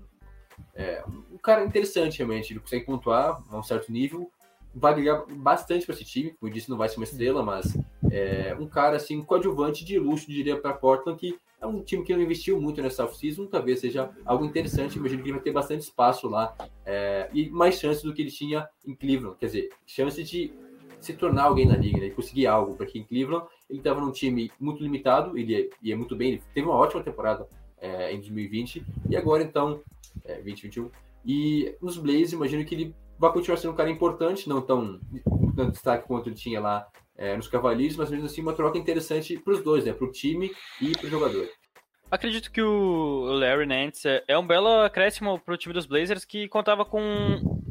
[0.74, 4.30] é, um cara interessante realmente, ele consegue pontuar a um certo nível,
[4.74, 7.76] vai ligar bastante para esse time, como eu disse, não vai ser uma estrela, mas
[8.10, 12.14] é um cara assim, coadjuvante de luxo, diria para Portland, que é um time que
[12.14, 15.82] não investiu muito nessa off-season, talvez seja algo interessante, imagino que ele vai ter bastante
[15.82, 16.54] espaço lá
[16.84, 20.52] é, e mais chances do que ele tinha em Cleveland, quer dizer, chance de
[21.00, 24.12] se tornar alguém na liga, né, e conseguir algo, porque em Cleveland ele estava num
[24.12, 27.48] time muito limitado, ele ia, é muito bem, ele teve uma ótima temporada
[27.78, 29.80] é, em 2020, e agora então,
[30.24, 30.90] é, 2021,
[31.24, 35.00] e nos Blazers, imagino que ele vai continuar sendo um cara importante, não tão
[35.56, 36.86] tanto destaque quanto ele tinha lá
[37.16, 40.12] é, nos Cavaleiros, mas mesmo assim uma troca interessante para os dois, né, para o
[40.12, 40.50] time
[40.80, 41.48] e para o jogador.
[42.10, 46.24] Acredito que o Larry Nance é, é um belo acréscimo para o time dos Blazers
[46.24, 47.00] que contava com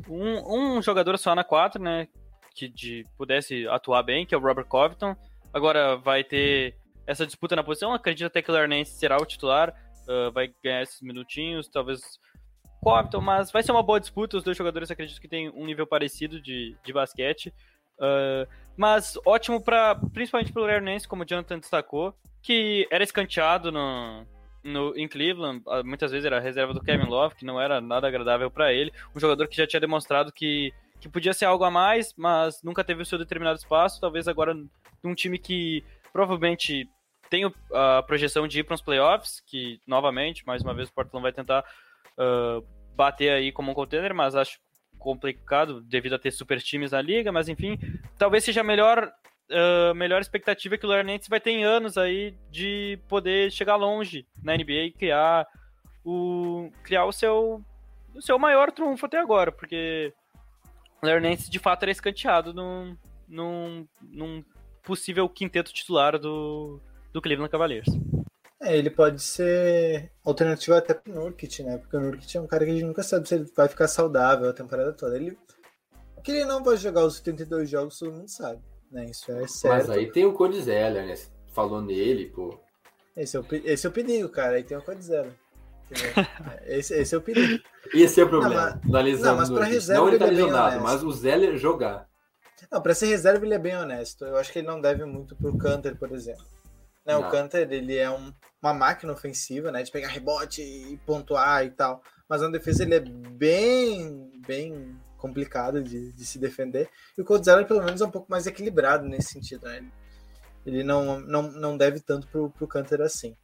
[0.09, 2.07] um, um jogador só na 4, né?
[2.53, 5.15] Que de, pudesse atuar bem, que é o Robert Covington.
[5.53, 6.75] Agora vai ter
[7.07, 7.93] essa disputa na posição.
[7.93, 12.01] Acredito até que o Larry Nance será o titular, uh, vai ganhar esses minutinhos, talvez
[12.83, 14.35] Covington, mas vai ser uma boa disputa.
[14.35, 17.53] Os dois jogadores acredito que têm um nível parecido de, de basquete.
[17.97, 18.45] Uh,
[18.77, 24.25] mas ótimo para principalmente pelo Larry Nance, como o Jonathan destacou, que era escanteado no,
[24.63, 27.79] no, em Cleveland, ah, muitas vezes era a reserva do Kevin Love, que não era
[27.79, 28.91] nada agradável para ele.
[29.15, 32.83] Um jogador que já tinha demonstrado que, que podia ser algo a mais, mas nunca
[32.83, 34.01] teve o seu determinado espaço.
[34.01, 34.55] Talvez agora
[35.03, 36.89] num time que provavelmente
[37.29, 41.23] tem a projeção de ir para os playoffs, que novamente, mais uma vez, o Portland
[41.23, 41.63] vai tentar
[42.17, 42.65] uh,
[42.95, 44.59] bater aí como um contender, mas acho
[45.05, 47.77] complicado devido a ter super times na liga, mas enfim,
[48.17, 49.13] talvez seja a melhor,
[49.51, 53.75] uh, melhor expectativa que o Larry Nance vai ter em anos aí de poder chegar
[53.75, 55.47] longe na NBA e criar
[56.03, 57.63] o, criar o seu,
[58.15, 60.11] o seu maior trunfo até agora, porque
[61.03, 62.97] o Larry Nance de fato era escanteado num,
[63.27, 64.43] num, num
[64.81, 66.81] possível quinteto titular do,
[67.13, 67.87] do Cleveland Cavaliers.
[68.61, 71.77] É, ele pode ser alternativa até pro Nurkic, né?
[71.77, 73.87] Porque o Nurkic é um cara que a gente nunca sabe se ele vai ficar
[73.87, 75.15] saudável a temporada toda.
[75.15, 75.37] Ele
[76.25, 78.59] que ele não vai jogar os 72 jogos, todo mundo sabe,
[78.91, 79.05] né?
[79.05, 79.73] Isso é certo.
[79.73, 81.13] Mas aí tem o Cody Zeller, né?
[81.53, 82.59] Falou nele, pô.
[83.15, 84.55] Esse é o, esse é o perigo, cara.
[84.55, 85.33] Aí tem o Cody Zeller.
[86.65, 87.63] Esse, esse é o perigo.
[87.93, 88.81] Esse é o problema.
[88.83, 91.57] Não, mas, não, mas pra reserva não ele tá ele é lesionado, mas o Zeller
[91.57, 92.09] jogar.
[92.71, 94.25] Não, pra ser reserva ele é bem honesto.
[94.25, 96.43] Eu acho que ele não deve muito pro Canter, por exemplo.
[97.05, 99.83] Né, o Canter, ele é um, uma máquina ofensiva, né?
[99.83, 102.01] De pegar rebote e pontuar e tal.
[102.27, 106.89] Mas na defesa ele é bem, bem complicado de, de se defender.
[107.17, 109.85] E o Coldzera, pelo menos, é um pouco mais equilibrado nesse sentido, né?
[110.65, 113.37] Ele não, não, não deve tanto pro, pro Canter assim.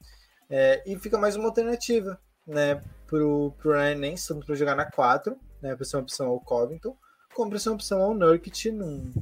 [0.49, 2.81] É, e fica mais uma alternativa, né?
[3.05, 5.75] Pro, pro Ryan Nance, tanto para jogar na 4, né?
[5.75, 6.97] Para ser uma opção ao Covington,
[7.35, 9.13] como para ser uma opção ao Nurkic num,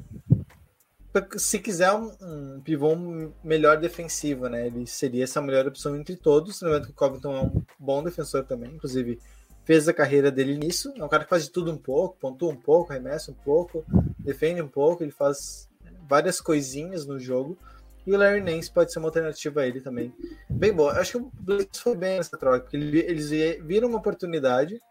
[1.38, 2.96] se quiser um, um, pivô
[3.44, 4.68] melhor defensivo, né?
[4.68, 6.62] Ele seria essa melhor opção entre todos.
[6.62, 9.20] Lembrando que o Covington é um bom defensor também, inclusive
[9.64, 10.94] fez a carreira dele nisso.
[10.96, 13.84] É um cara que faz de tudo um pouco, pontua um pouco, arremessa um pouco,
[14.18, 15.70] defende um pouco, ele faz
[16.08, 17.58] várias coisinhas no jogo.
[18.06, 20.14] E o Larry Nance pode ser uma alternativa a ele também.
[20.50, 20.94] Bem boa.
[20.94, 23.30] Acho que o Blitz foi bem nessa troca, porque eles
[23.62, 24.82] viram uma oportunidade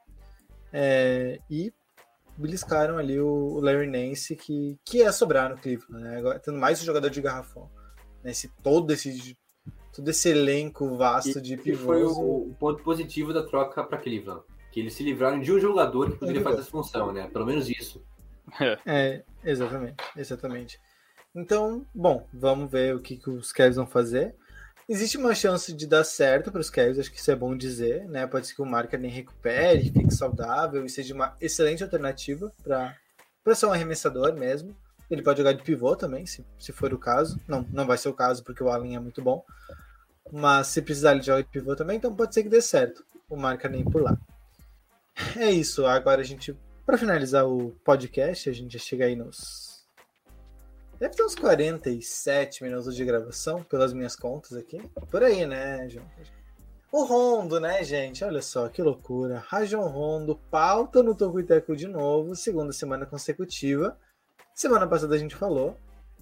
[0.72, 1.72] é, e
[2.38, 6.18] beliscaram ali o, Larry Nance, que, que é sobrar no Cleveland, né?
[6.18, 7.68] Agora, tendo mais um jogador de garrafão.
[8.22, 8.30] Né?
[8.30, 9.36] Esse, todo, esse,
[9.94, 11.84] todo esse elenco vasto e, de pivôs.
[11.84, 14.42] foi o, o, ponto positivo da troca para Cleveland.
[14.70, 17.28] Que eles se livraram de um jogador que poderia fazer essa função, né?
[17.28, 18.02] Pelo menos isso.
[18.86, 20.80] É, exatamente, exatamente.
[21.34, 24.34] Então, bom, vamos ver o que, que os Cavs vão fazer.
[24.88, 28.08] Existe uma chance de dar certo para os Cavs, acho que isso é bom dizer,
[28.08, 28.26] né?
[28.26, 33.66] Pode ser que o nem recupere, fique saudável e seja uma excelente alternativa para ser
[33.66, 34.74] um arremessador mesmo.
[35.10, 37.38] Ele pode jogar de pivô também, se, se for o caso.
[37.46, 39.44] Não, não vai ser o caso, porque o Allen é muito bom.
[40.32, 43.36] Mas se precisar, ele joga de pivô também, então pode ser que dê certo o
[43.68, 44.16] nem por lá.
[45.36, 45.84] É isso.
[45.84, 49.67] Agora a gente, para finalizar o podcast, a gente já chega aí nos
[50.98, 54.80] Deve ter uns 47 minutos de gravação, pelas minhas contas aqui.
[55.10, 56.04] Por aí, né, João?
[56.90, 58.24] O Rondo, né, gente?
[58.24, 59.44] Olha só que loucura.
[59.46, 63.96] Rajon Rondo pauta no Tocuiteco de novo, segunda semana consecutiva.
[64.54, 65.76] Semana passada a gente falou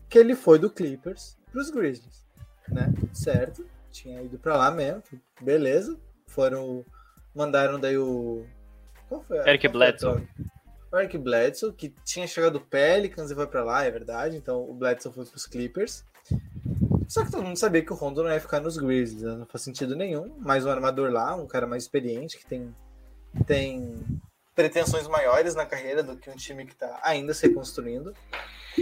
[0.09, 2.27] que ele foi do Clippers para os Grizzlies,
[2.69, 2.93] né?
[3.13, 3.65] Certo?
[3.91, 5.03] Tinha ido para lá mesmo,
[5.41, 5.97] beleza.
[6.27, 6.85] Foram,
[7.35, 8.45] mandaram daí o.
[9.09, 9.39] Qual foi?
[9.49, 10.29] Eric Bledsoe.
[10.99, 14.37] Eric Bledsoe, que tinha chegado do Pelicans e foi para lá, é verdade.
[14.37, 16.05] Então o Bledsoe foi para os Clippers.
[17.09, 19.37] Só que todo mundo sabia que o Rondo não ia ficar nos Grizzlies, né?
[19.37, 20.37] não faz sentido nenhum.
[20.39, 22.75] Mais um armador lá, um cara mais experiente, que tem,
[23.47, 24.03] tem
[24.55, 28.13] pretensões maiores na carreira do que um time que está ainda se reconstruindo.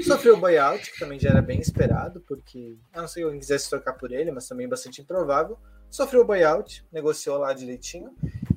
[0.06, 3.38] Sofreu o buyout, que também já era bem esperado, porque a não sei se alguém
[3.38, 5.58] quisesse trocar por ele, mas também bastante improvável.
[5.90, 8.12] Sofreu o buyout, negociou lá direitinho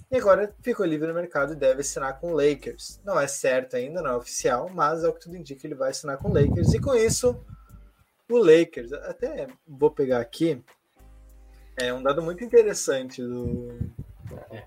[0.09, 3.01] e agora ficou livre no mercado e deve assinar com o Lakers.
[3.03, 5.89] Não é certo ainda, não é oficial, mas é o que tudo indica, ele vai
[5.89, 6.73] assinar com o Lakers.
[6.73, 7.37] E com isso,
[8.29, 10.63] o Lakers, até vou pegar aqui,
[11.77, 13.67] é um dado muito interessante do.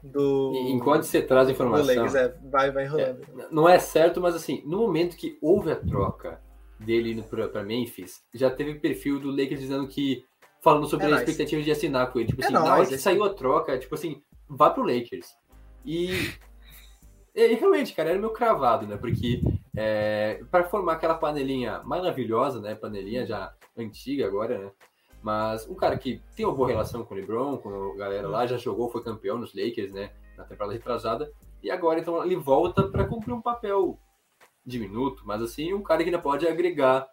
[0.02, 1.86] do Enquanto você traz a informação.
[1.86, 3.22] Lakers, é, vai, vai rolando.
[3.38, 6.40] É, não é certo, mas assim, no momento que houve a troca
[6.78, 10.24] dele indo para Memphis, já teve perfil do Lakers dizendo que.
[10.62, 12.28] Falando sobre é a expectativa de assinar com ele.
[12.28, 15.34] Tipo é assim, nóis, na hora que saiu a troca, tipo assim, vá pro Lakers.
[15.84, 16.34] E,
[17.34, 18.96] e realmente, cara, era meu cravado, né?
[18.96, 19.42] Porque
[19.76, 22.74] é, para formar aquela panelinha maravilhosa, né?
[22.74, 24.70] Panelinha já antiga agora, né?
[25.22, 28.46] Mas um cara que tem uma boa relação com o LeBron, com a galera lá,
[28.46, 30.12] já jogou, foi campeão nos Lakers, né?
[30.36, 31.32] Na temporada retrasada.
[31.62, 33.98] E agora, então, ele volta para cumprir um papel
[34.64, 37.06] diminuto, mas assim, um cara que ainda pode agregar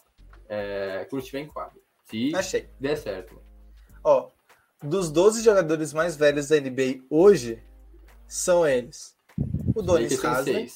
[0.48, 1.82] é, quando estiver em quadro.
[2.06, 2.70] Se Achei.
[2.80, 3.42] der certo.
[4.04, 4.30] Ó,
[4.84, 7.64] dos 12 jogadores mais velhos da NBA hoje,
[8.28, 9.16] são eles
[9.76, 10.68] o Donis Haslem.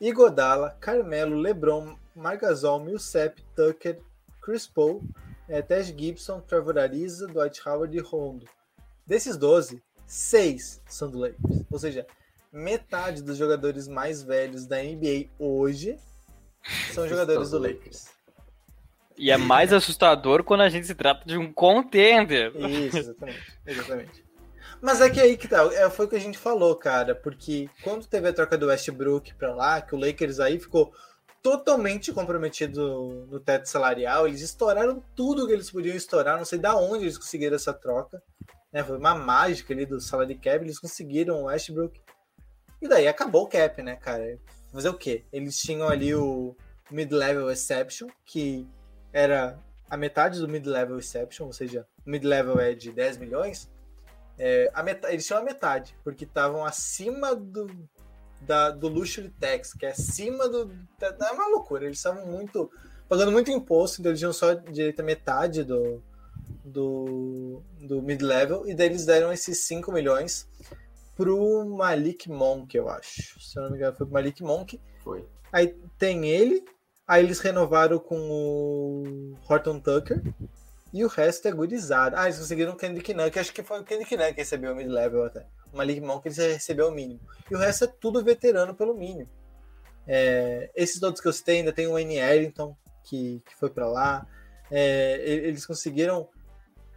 [0.00, 4.00] Igodala, Carmelo, LeBron, Margasol, Millsap, Tucker,
[4.42, 5.02] Chris Paul,
[5.66, 8.46] Tej Gibson, Trevor Ariza, Dwight Howard e Rondo.
[9.06, 11.64] Desses 12, seis são do Lakers.
[11.70, 12.06] Ou seja,
[12.52, 15.98] metade dos jogadores mais velhos da NBA hoje
[16.92, 18.15] são jogadores do Lakers.
[19.16, 22.52] E é mais assustador quando a gente se trata de um contender.
[22.56, 23.58] Isso, exatamente.
[23.66, 24.26] exatamente.
[24.80, 27.68] Mas é que aí que tá, é, foi o que a gente falou, cara, porque
[27.82, 30.92] quando teve a troca do Westbrook pra lá, que o Lakers aí ficou
[31.42, 36.76] totalmente comprometido no teto salarial, eles estouraram tudo que eles podiam estourar, não sei da
[36.76, 38.22] onde eles conseguiram essa troca,
[38.72, 38.82] né?
[38.84, 42.00] Foi uma mágica ali do salary cap, eles conseguiram o Westbrook.
[42.82, 44.38] E daí acabou o cap, né, cara?
[44.72, 45.24] Fazer o quê?
[45.32, 46.54] Eles tinham ali o
[46.90, 48.68] mid-level exception, que
[49.16, 49.58] era
[49.88, 53.70] a metade do mid-level exception, ou seja, o mid-level é de 10 milhões,
[54.38, 57.66] é, a metade, eles tinham a metade, porque estavam acima do,
[58.42, 60.66] da, do luxury tax, que é acima do.
[60.98, 62.70] da- É uma loucura, eles estavam muito.
[63.08, 66.02] pagando muito imposto, então eles tinham só direito a metade do,
[66.64, 70.46] do, do mid-level, e daí eles deram esses 5 milhões
[71.14, 73.40] pro Malik Monk, eu acho.
[73.40, 74.78] Se eu não me engano, foi pro Malik Monk.
[75.02, 75.24] Foi.
[75.50, 76.62] Aí tem ele,
[77.06, 80.22] aí eles renovaram com o Horton Tucker,
[80.92, 82.18] e o resto é gurizada.
[82.18, 84.72] Ah, eles conseguiram o Kendrick Nunn, que acho que foi o Kendrick Nunn que recebeu
[84.72, 85.46] o mid-level até.
[85.72, 87.20] O Malik Monk ele recebeu o mínimo.
[87.50, 89.28] E o resto é tudo veterano pelo mínimo.
[90.06, 92.16] É, esses todos que eu citei, ainda tem o N.
[92.16, 94.26] Ellington, que, que foi pra lá.
[94.70, 96.28] É, eles conseguiram.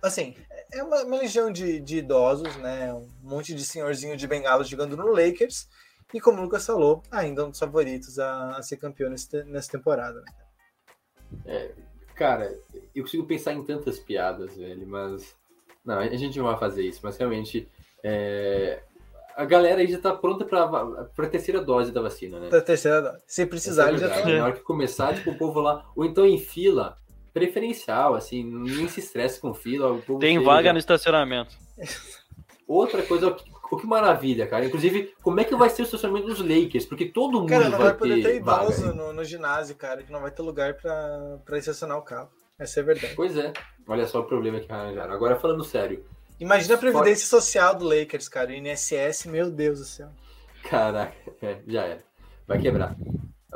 [0.01, 0.35] Assim,
[0.71, 2.93] é uma, uma legião de, de idosos, né?
[2.93, 5.67] Um monte de senhorzinho de bengala jogando no Lakers.
[6.13, 9.71] E como o Lucas falou, ainda um dos favoritos a, a ser campeão nesse- nessa
[9.71, 10.21] temporada.
[11.45, 11.69] né?
[12.15, 12.53] Cara,
[12.93, 15.35] eu consigo pensar em tantas piadas, velho, mas.
[15.85, 17.69] Não, a gente não vai fazer isso, mas realmente.
[18.03, 18.81] é,
[19.37, 20.67] A galera aí já tá pronta pra,
[21.15, 22.49] pra terceira dose da vacina, né?
[22.49, 23.23] Pra terceira dose.
[23.25, 24.25] Se Essa precisar, é já tá.
[24.27, 25.85] Na hora que começar, tipo, o povo lá.
[25.95, 26.97] Ou então em fila,
[27.33, 29.93] preferencial, assim, nem se estresse com fila.
[29.93, 31.55] O povo Tem vaga já- no estacionamento.
[32.67, 33.33] Outra coisa,
[33.71, 34.65] o que, maravilha, cara.
[34.65, 36.85] Inclusive, como é que vai ser o estacionamento dos Lakers?
[36.85, 38.63] Porque todo mundo Cara, não vai, vai poder ter vaga.
[38.63, 42.29] idoso no, no ginásio, cara, que não vai ter lugar pra, pra estacionar o carro.
[42.57, 43.13] Essa é a verdade.
[43.15, 43.53] Pois é.
[43.87, 45.13] Olha só o problema que arranjaram.
[45.13, 46.03] Agora, falando sério.
[46.39, 48.49] Imagina a previdência social do Lakers, cara.
[48.49, 50.09] O INSS, meu Deus do céu.
[50.63, 52.03] Caraca, é, já era.
[52.47, 52.95] Vai quebrar.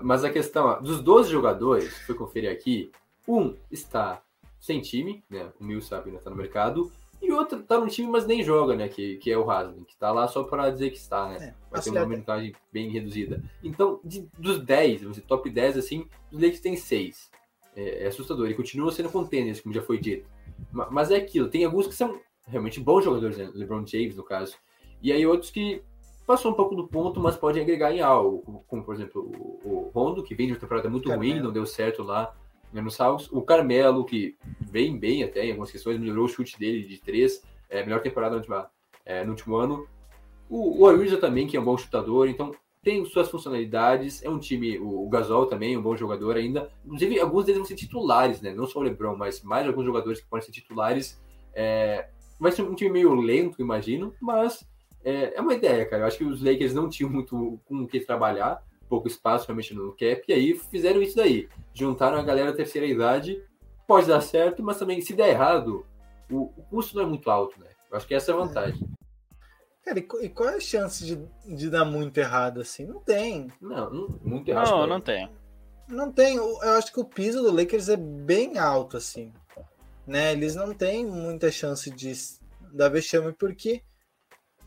[0.02, 2.92] Mas a questão, ó, dos 12 jogadores, fui conferir aqui,
[3.28, 4.22] um está
[4.60, 5.52] sem time, né?
[5.60, 6.92] O Millsap ainda está no mercado,
[7.24, 8.88] e outro tá no time, mas nem joga, né?
[8.90, 11.36] Que, que é o Haslem, que tá lá só para dizer que está, né?
[11.36, 11.40] É,
[11.72, 13.42] Vai ter uma minutagem bem reduzida.
[13.64, 17.32] Então, de- dos 10, vamos dizer, top 10, assim, os Lakers tem 6.
[17.76, 18.50] É, é assustador.
[18.50, 20.30] E continua sendo contenders, como já foi dito.
[20.72, 23.50] Ma- Mas é aquilo, tem alguns que são realmente bons jogadores, né?
[23.54, 24.56] LeBron James, no caso.
[25.02, 25.82] E aí outros que
[26.28, 28.40] passou um pouco do ponto, mas podem agregar em algo.
[28.44, 29.22] Como, como, por exemplo,
[29.64, 31.46] o, o Rondo, que vem de uma temporada muito ruim, Carmelo.
[31.46, 32.34] não deu certo lá
[32.82, 33.30] no Salves.
[33.32, 37.44] O Carmelo, que vem bem até em algumas questões, melhorou o chute dele de três.
[37.70, 38.70] É, melhor temporada na última,
[39.06, 39.88] é, no último ano.
[40.50, 42.52] O, o Ariza também, que é um bom chutador, então
[42.84, 44.24] tem suas funcionalidades.
[44.24, 46.70] É um time, o, o Gasol também, um bom jogador ainda.
[46.86, 48.54] Inclusive, alguns deles vão ser titulares, né?
[48.54, 51.22] Não só o LeBron, mas mais alguns jogadores que podem ser titulares.
[51.54, 52.10] É,
[52.40, 54.68] vai ser um time meio lento, imagino, mas
[55.04, 56.04] é, é uma ideia, cara.
[56.04, 58.62] Eu acho que os Lakers não tinham muito com o que trabalhar,
[58.94, 61.50] pouco espaço realmente no cap, e aí fizeram isso daí.
[61.74, 63.42] Juntaram a galera da terceira idade,
[63.88, 65.84] pode dar certo, mas também, se der errado,
[66.30, 67.68] o, o custo não é muito alto, né?
[67.90, 68.88] Eu acho que essa é a vantagem.
[69.84, 71.20] Cara, e, qu- e qual é a chance de,
[71.56, 72.86] de dar muito errado assim?
[72.86, 73.48] Não tem.
[73.60, 74.70] Não, não muito errado.
[74.70, 75.30] Não, não tem.
[75.90, 76.36] Não tem.
[76.38, 79.34] Eu acho que o piso do Lakers é bem alto, assim.
[80.08, 80.32] Né?
[80.34, 82.14] Eles não têm muita chance de
[82.72, 83.82] dar vexame, porque.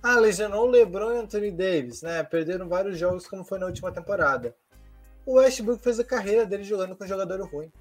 [0.09, 2.22] Ah, lesionou o LeBron e Anthony Davis, né?
[2.22, 4.54] Perderam vários jogos, como foi na última temporada.
[5.26, 7.72] O Westbrook fez a carreira dele jogando com jogador ruim.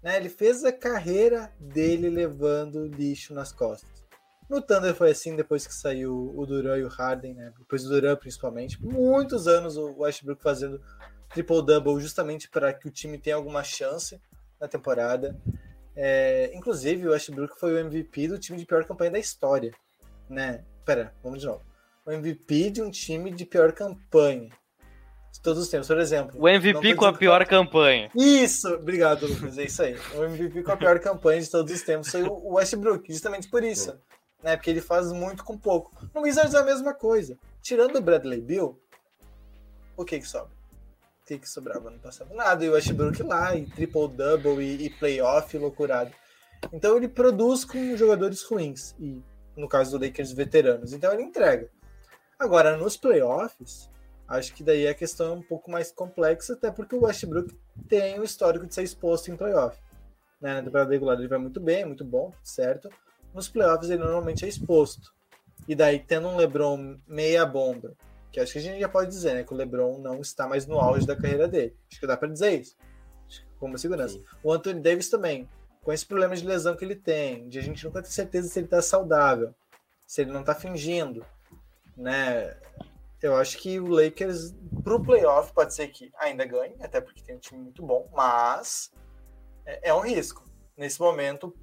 [0.00, 0.16] Né?
[0.16, 4.06] Ele fez a carreira dele levando lixo nas costas.
[4.48, 7.52] No Thunder foi assim depois que saiu o Duran e o Harden, né?
[7.58, 8.80] Depois do Duran, principalmente.
[8.80, 10.80] Muitos anos o Westbrook fazendo
[11.30, 14.22] triple-double justamente para que o time tenha alguma chance
[14.60, 15.36] na temporada.
[15.96, 19.74] É, inclusive, o Westbrook foi o MVP do time de pior campanha da história.
[20.28, 20.64] Né?
[20.84, 21.62] Pera, vamos de novo.
[22.06, 24.50] O MVP de um time de pior campanha.
[25.32, 26.40] De todos os tempos, por exemplo.
[26.40, 28.10] O MVP com a dizendo que- pior campanha.
[28.14, 28.68] Isso!
[28.74, 29.58] Obrigado, Lucas.
[29.58, 29.96] É isso aí.
[30.14, 33.64] O MVP com a pior campanha de todos os tempos foi o Westbrook, justamente por
[33.64, 33.98] isso.
[34.42, 34.56] Né?
[34.56, 35.92] Porque ele faz muito com pouco.
[36.14, 37.36] No Wizards é a mesma coisa.
[37.62, 38.78] Tirando o Bradley Bill,
[39.96, 40.52] o que que sobra?
[41.22, 42.34] O que que sobrava no passado?
[42.34, 42.62] Nada.
[42.64, 46.12] E o Westbrook lá, e triple-double, e, e playoff, loucurado.
[46.72, 48.94] Então ele produz com jogadores ruins.
[49.00, 49.22] E
[49.56, 50.92] no caso do Lakers, veteranos.
[50.92, 51.70] Então ele entrega.
[52.38, 53.88] Agora, nos playoffs,
[54.26, 57.54] Acho que daí a questão é um pouco mais complexa, até porque o Westbrook
[57.88, 59.78] tem o histórico de ser exposto em playoff.
[60.40, 60.54] Né?
[60.54, 62.88] Na temporada regular ele vai muito bem, muito bom, certo?
[63.34, 65.12] Nos playoffs ele normalmente é exposto.
[65.68, 67.94] E daí, tendo um LeBron meia bomba,
[68.32, 69.44] que acho que a gente já pode dizer, né?
[69.44, 71.76] Que o LeBron não está mais no auge da carreira dele.
[71.90, 72.76] Acho que dá para dizer isso.
[73.58, 74.14] Como segurança.
[74.14, 74.24] Sim.
[74.42, 75.48] O Anthony Davis também,
[75.84, 78.58] com esse problema de lesão que ele tem, de a gente nunca ter certeza se
[78.58, 79.54] ele tá saudável,
[80.06, 81.24] se ele não tá fingindo,
[81.96, 82.56] né?
[83.22, 87.36] Eu acho que o Lakers, pro playoff, pode ser que ainda ganhe, até porque tem
[87.36, 88.92] um time muito bom, mas
[89.66, 90.42] é, é um risco.
[90.76, 91.54] Nesse momento,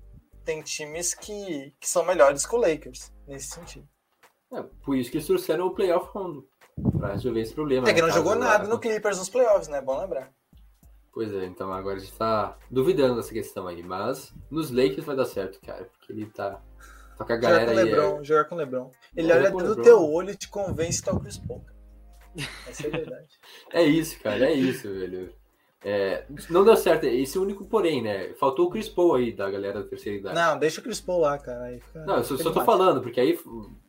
[0.45, 3.87] tem times que, que são melhores que o Lakers, nesse sentido.
[4.53, 6.47] É, por isso que eles trouxeram o playoff rondo,
[6.97, 7.89] pra resolver esse problema.
[7.89, 8.79] É que não Caso jogou nada no.
[8.79, 9.81] Clippers nos playoffs, né?
[9.81, 10.31] Bom lembrar.
[11.13, 15.15] Pois é, então agora a gente tá duvidando dessa questão aí, mas nos Lakers vai
[15.15, 16.61] dar certo, cara, porque ele tá,
[17.17, 17.85] tá com a Jogar galera com o aí.
[17.85, 18.91] LeBron, é- jogar com o LeBron.
[19.15, 21.59] Ele Jogar olha com dentro do teu olho e te convence tá o Chris Paul.
[21.61, 22.47] cara.
[22.67, 23.27] Essa é a verdade.
[23.73, 25.33] É isso, cara, é isso, velho.
[25.83, 28.33] É, não deu certo, esse é o único porém, né?
[28.39, 30.35] Faltou o Chris Paul aí, da galera da terceira idade.
[30.35, 31.63] Não, deixa o Chris Paul lá, cara.
[31.63, 33.37] Aí fica, Não, eu só, só tô falando, porque aí,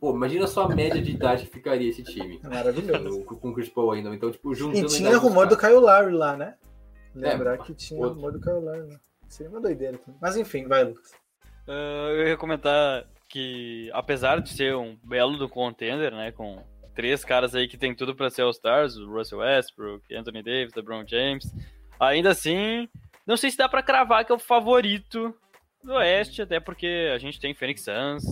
[0.01, 2.41] pô, imagina só a média de idade que ficaria esse time.
[2.43, 3.23] É maravilhoso.
[3.25, 4.09] Com com o Chris Paul ainda.
[4.14, 4.87] Então, tipo, juntando.
[4.87, 5.57] E tinha rumor do.
[5.57, 6.55] Kyle Lowry lá, né?
[7.15, 8.15] Lembrar É, que tinha outro.
[8.17, 9.01] rumor do Kyle Lowry lá.
[9.29, 10.19] Seria uma doideira também.
[10.21, 11.13] Mas enfim, vai, Lucas.
[11.69, 16.63] Ah, eu ia comentar que, apesar de ser um belo do contender, né, com
[16.95, 21.05] três caras aí que tem tudo pra ser All-Stars, o Russell Westbrook, Anthony Davis, LeBron
[21.07, 21.45] James,
[21.99, 22.87] ainda assim,
[23.27, 25.35] não sei se dá pra cravar que é o favorito
[25.83, 28.23] do Oeste, até porque a gente tem Phoenix Suns,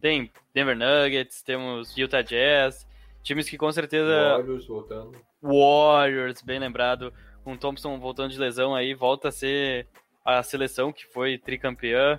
[0.00, 2.86] tem Denver Nuggets, temos Utah Jazz,
[3.24, 5.18] times que com certeza Warriors voltando.
[5.42, 7.12] Warriors, bem lembrado,
[7.44, 9.86] com o Thompson voltando de lesão aí, volta a ser
[10.24, 12.18] a seleção que foi tricampeã.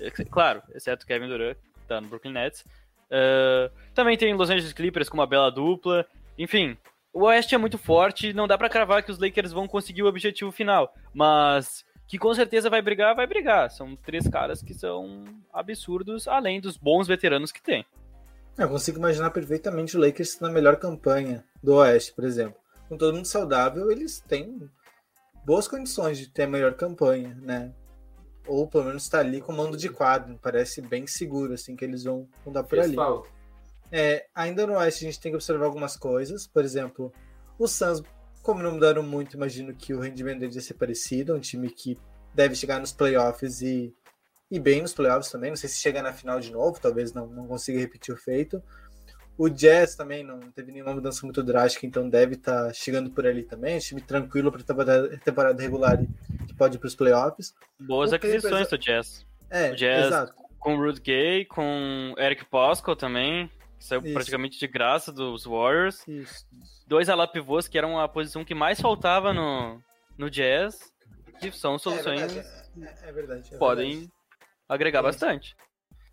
[0.00, 2.64] É, Claro, exceto Kevin Durant, que tá no Brooklyn Nets.
[3.10, 6.04] Ah, também tem Los Angeles Clippers com uma bela dupla.
[6.36, 6.76] Enfim,
[7.12, 10.08] o Oeste é muito forte, não dá pra cravar que os Lakers vão conseguir o
[10.08, 13.70] objetivo final, mas que com certeza vai brigar, vai brigar.
[13.70, 17.86] São três caras que são absurdos, além dos bons veteranos que tem.
[18.58, 22.56] Eu consigo imaginar perfeitamente o Lakers na melhor campanha do Oeste, por exemplo.
[22.88, 24.68] Com todo mundo saudável, eles têm
[25.44, 27.72] boas condições de ter a melhor campanha, né?
[28.46, 30.38] Ou pelo menos estar ali com o mando de quadro.
[30.42, 32.96] Parece bem seguro, assim, que eles vão, vão dar por Fez ali.
[32.96, 33.28] falta.
[33.90, 36.46] É, ainda no Oeste a gente tem que observar algumas coisas.
[36.46, 37.12] Por exemplo,
[37.58, 38.02] o Suns,
[38.42, 41.32] como não mudaram muito, imagino que o rendimento deles vai ser parecido.
[41.32, 41.98] É um time que
[42.34, 43.94] deve chegar nos playoffs e,
[44.50, 45.50] e bem nos playoffs também.
[45.50, 48.62] Não sei se chegar na final de novo, talvez não, não consiga repetir o feito.
[49.36, 53.42] O Jazz também não teve nenhuma mudança muito drástica, então deve estar chegando por ali
[53.42, 53.76] também.
[53.76, 55.98] Um time tranquilo para temporada, temporada regular
[56.46, 57.52] que pode ir para os playoffs.
[57.80, 59.26] Boas O aquisições do Jazz.
[59.50, 60.34] É, O Jazz- exato.
[60.58, 64.12] com o Rudy Gay, com Eric Pascal também, que saiu Isso.
[64.14, 66.06] praticamente de graça dos Warriors.
[66.06, 66.46] Isso.
[66.86, 69.80] Dois ala pivôs, que eram a posição que mais faltava no,
[70.16, 70.78] no Jazz,
[71.40, 72.48] que são soluções É verdade.
[73.04, 74.12] É, é verdade, é podem verdade.
[74.68, 75.02] agregar É.
[75.02, 75.56] bastante.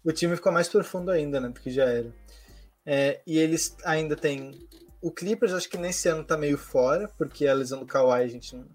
[0.03, 2.11] o time ficou mais profundo ainda, né, do que já era.
[2.86, 4.67] É, e eles ainda têm
[5.01, 8.27] o Clippers, acho que nesse ano tá meio fora, porque a lesão do Kawhi a
[8.27, 8.67] gente não...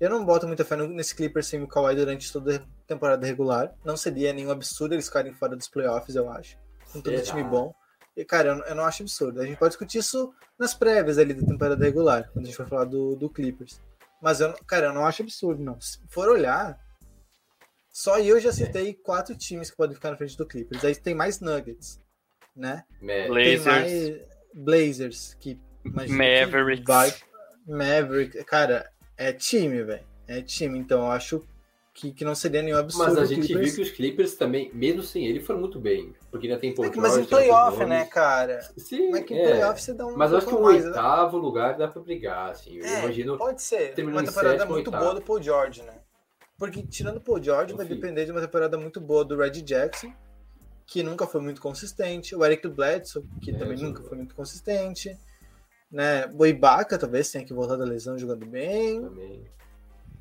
[0.00, 3.72] Eu não boto muita fé nesse Clippers sem o Kawhi durante toda a temporada regular.
[3.84, 6.58] Não seria nenhum absurdo eles ficarem fora dos playoffs, eu acho.
[6.92, 7.22] Com todo Será?
[7.22, 7.72] time bom.
[8.16, 9.40] E, cara, eu, não- eu não acho absurdo.
[9.40, 12.68] A gente pode discutir isso nas prévias ali da temporada regular, quando a gente for
[12.68, 13.80] falar do, do Clippers.
[14.20, 15.80] Mas, eu, cara, eu não acho absurdo, não.
[15.80, 16.78] Se for olhar,
[17.92, 20.84] só eu já citei quatro times que podem ficar na frente do Clippers.
[20.84, 22.00] Aí tem mais Nuggets,
[22.56, 22.84] né?
[23.00, 23.64] Blazers.
[23.64, 24.20] Mais
[24.54, 26.84] Blazers, que que Mavericks.
[26.86, 27.12] vai-
[27.66, 30.04] Maverick, cara, é time, velho.
[30.26, 31.42] É time, então eu acho
[31.92, 33.14] que, que não seria nenhum absurdo.
[33.14, 33.66] Mas a gente Clippers.
[33.66, 36.14] viu que os Clippers também, mesmo sem ele, foram muito bem.
[36.30, 38.60] Porque ainda tem Paul É que- mas em playoff, né, cara?
[38.76, 39.44] Sim, Mas que em é.
[39.50, 40.88] playoff você dá um Mas eu acho que o mais, né?
[40.90, 42.78] oitavo lugar dá pra brigar, assim.
[42.78, 43.36] Eu É, imagino.
[43.38, 43.94] pode ser.
[43.94, 45.04] terminando Uma em temporada sétimo, muito oitavo.
[45.04, 45.94] boa do Paul George, né?
[46.58, 48.00] Porque tirando o Paul George, vai Confio.
[48.00, 50.12] depender de uma temporada muito boa do Red Jackson,
[50.86, 52.34] que nunca foi muito consistente.
[52.36, 55.16] O Eric Bledsoe, que É, também nunca foi muito consistente.
[55.90, 56.26] Né?
[56.34, 59.00] O Ibaka talvez tenha que voltar da lesão jogando bem.
[59.00, 59.44] Também.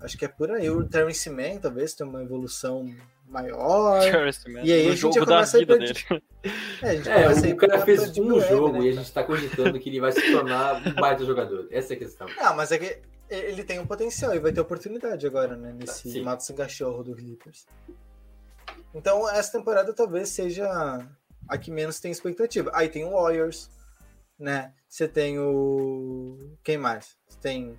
[0.02, 0.70] Acho que é por aí.
[0.70, 2.88] O Terrence Mann talvez tenha uma evolução
[3.28, 4.00] maior.
[4.64, 6.24] E aí a no gente jogo já da começa a ir vida pra- dele.
[6.84, 8.94] É, a gente É, começa a ir o cara fez um jogo né, e a
[8.94, 11.68] gente tá cogitando que ele vai se tornar um baita jogador.
[11.72, 12.28] Essa é a questão.
[12.38, 13.00] Ah, mas é que
[13.30, 15.74] ele tem um potencial e vai ter oportunidade agora, né?
[15.80, 16.22] Nesse Sim.
[16.22, 17.66] mato sem cachorro do Clippers.
[18.94, 20.68] Então, essa temporada talvez seja
[21.48, 22.72] a que menos tem expectativa.
[22.74, 23.70] Aí tem o Warriors,
[24.38, 24.74] né?
[24.88, 26.56] Você tem o.
[26.64, 27.18] Quem mais?
[27.28, 27.78] Você tem.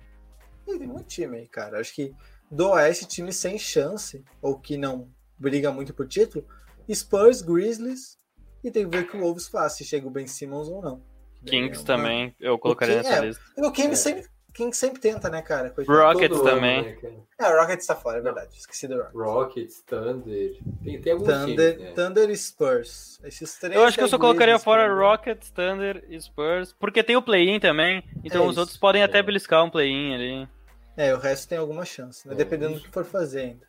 [0.65, 1.79] Tem muito time aí, cara.
[1.79, 2.13] Acho que
[2.49, 6.45] do Oeste, time sem chance, ou que não briga muito por título,
[6.93, 8.17] Spurs, Grizzlies,
[8.63, 11.01] e tem que ver que o Wolves faz, se chega o Ben Simmons ou não.
[11.45, 13.43] Kings É, também, eu colocaria King- nessa é, lista.
[13.57, 13.95] O Kings É.
[13.95, 15.69] sempre, Kings sempre tenta, né, cara?
[15.69, 15.97] Coitado.
[15.99, 16.81] Rockets Todo ano, também.
[16.83, 17.13] né, cara?
[17.37, 18.55] É, o Rockets tá fora, é verdade.
[18.57, 19.13] Esqueci do Rockets.
[19.15, 20.57] Rockets, Thunder.
[20.83, 21.93] Tem, tem alguns Thunder, times, né?
[21.93, 23.19] Thunder e Spurs.
[23.23, 23.75] Esses três.
[23.75, 24.93] Eu acho que eu só Grizzlies, colocaria fora cara.
[24.95, 28.59] Rockets, Thunder e Spurs, porque tem o play-in também, então É os isso.
[28.61, 29.23] outros podem até É.
[29.23, 30.49] beliscar um play-in ali.
[30.95, 32.33] É, o resto tem alguma chance, né?
[32.33, 33.65] É, Dependendo do que for fazer ainda.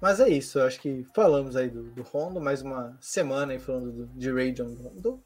[0.00, 3.58] Mas é isso, eu acho que falamos aí do, do Rondo, mais uma semana aí
[3.58, 5.22] falando do, de Rajon Rondo.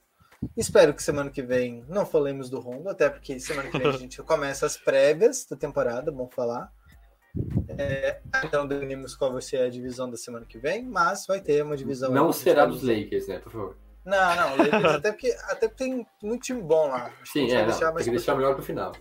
[0.57, 3.93] Espero que semana que vem não falemos do Rondo, até porque semana que vem a
[3.99, 6.73] gente começa as prévias da temporada, vamos falar.
[7.77, 8.21] É,
[8.53, 11.77] não definimos qual vai ser a divisão da semana que vem, mas vai ter uma
[11.77, 12.11] divisão.
[12.11, 12.83] Não que será dos.
[12.83, 13.39] Lakers, né?
[13.39, 13.77] Por favor.
[14.05, 17.11] Não, não, Lakers, até porque, até porque tem muito time bom lá.
[17.11, 18.93] Que Sim, é, não, deixar tem mais que pra deixar melhor pro final.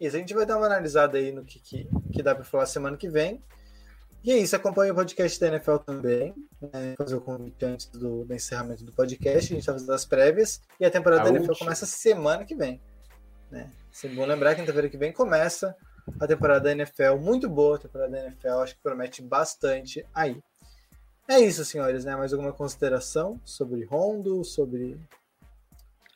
[0.00, 2.66] isso, a gente vai dar uma analisada aí no que, que, que dá pra falar
[2.66, 3.42] semana que vem.
[4.24, 6.34] E é isso, acompanha o podcast da NFL também.
[6.60, 9.52] Né, fazer o convite antes do, do encerramento do podcast.
[9.52, 10.60] A gente tá fazendo as prévias.
[10.80, 11.58] E a temporada A da NFL última.
[11.66, 12.80] começa semana que vem.
[13.50, 13.70] Né?
[13.90, 15.74] Se é bom lembrar, quinta-feira que vem começa
[16.20, 17.16] a temporada da NFL.
[17.20, 18.60] Muito boa a temporada da NFL.
[18.60, 20.36] Acho que promete bastante aí.
[21.28, 22.04] É isso, senhores.
[22.04, 22.16] Né?
[22.16, 24.42] Mais alguma consideração sobre Rondo?
[24.44, 24.98] Sobre.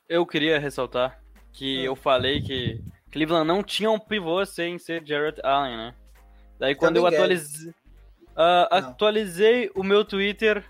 [0.09, 1.83] Eu queria ressaltar que Hum.
[1.85, 5.95] eu falei que Cleveland não tinha um pivô sem ser Jarrett Allen, né?
[6.59, 7.73] Daí quando eu Também atualizei, ah,
[8.35, 8.67] Não.
[8.71, 10.63] atualizei o meu Twitter,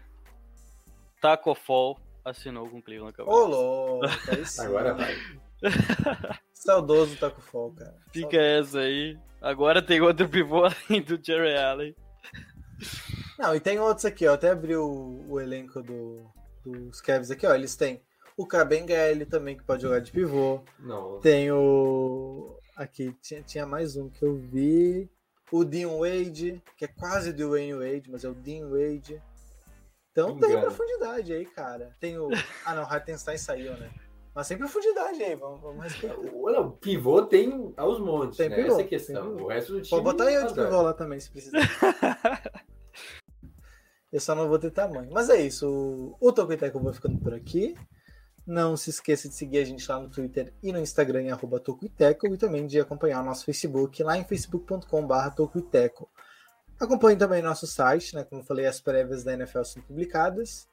[1.22, 3.50] Taco Fall assinou com o Cleveland Ô, Cavaliers.
[3.50, 4.06] louco!
[4.30, 4.62] aí sim.
[4.62, 5.16] Agora vai.
[6.54, 7.96] Saudoso Taco Fall, cara.
[8.12, 9.18] Fica essa aí.
[9.42, 11.96] Agora tem outro pivô além do Jarrett Allen.
[13.38, 14.34] Não, e tem outros aqui, ó.
[14.34, 16.26] Até abri o, o elenco do,
[16.64, 17.54] dos Cavs aqui, ó.
[17.54, 18.02] Eles têm
[18.38, 20.62] o Kabengele também, que pode jogar de pivô.
[20.80, 21.20] Não.
[21.20, 22.58] Tem o.
[22.76, 25.10] Aqui, tinha, tinha mais um que eu vi.
[25.54, 29.22] O Dean Wade, que é quase do Wayne Wade, mas é o Dean Wade.
[30.12, 30.62] Então tem Engano.
[30.66, 31.96] profundidade aí, cara.
[32.00, 32.28] Tem o.
[32.66, 33.92] Ah, não, Hartenstein saiu, né?
[34.34, 36.18] Mas tem profundidade aí, vamos, vamos respeitar.
[36.20, 38.56] O, não, pivô tem aos montes, Tem né?
[38.56, 39.32] pivô, Essa é a tem questão.
[39.36, 39.46] pivô.
[39.46, 39.90] O resto do time.
[39.92, 41.60] Pode botar eu de pivô lá também, se precisar.
[44.12, 45.12] eu só não vou ter tamanho.
[45.12, 45.70] Mas é isso.
[45.70, 47.76] O, o Toco e Teco vai ficando por aqui.
[48.46, 51.86] Não se esqueça de seguir a gente lá no Twitter e no Instagram, arroba Toco
[51.86, 56.10] e também de acompanhar o nosso Facebook lá em facebook.com.br Toco e Teco.
[56.80, 58.26] Acompanhe também nosso site, né?
[58.26, 60.68] Como eu falei, as prévias da NFL são publicadas.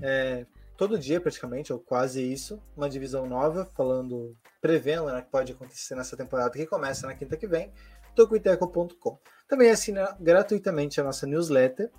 [0.00, 0.46] É,
[0.76, 2.62] todo dia, praticamente, ou quase isso.
[2.76, 7.36] Uma divisão nova, falando, prevendo né, que pode acontecer nessa temporada que começa na quinta
[7.36, 7.72] que vem.
[8.14, 9.18] tocoiteco.com.
[9.48, 11.90] Também assina gratuitamente a nossa newsletter,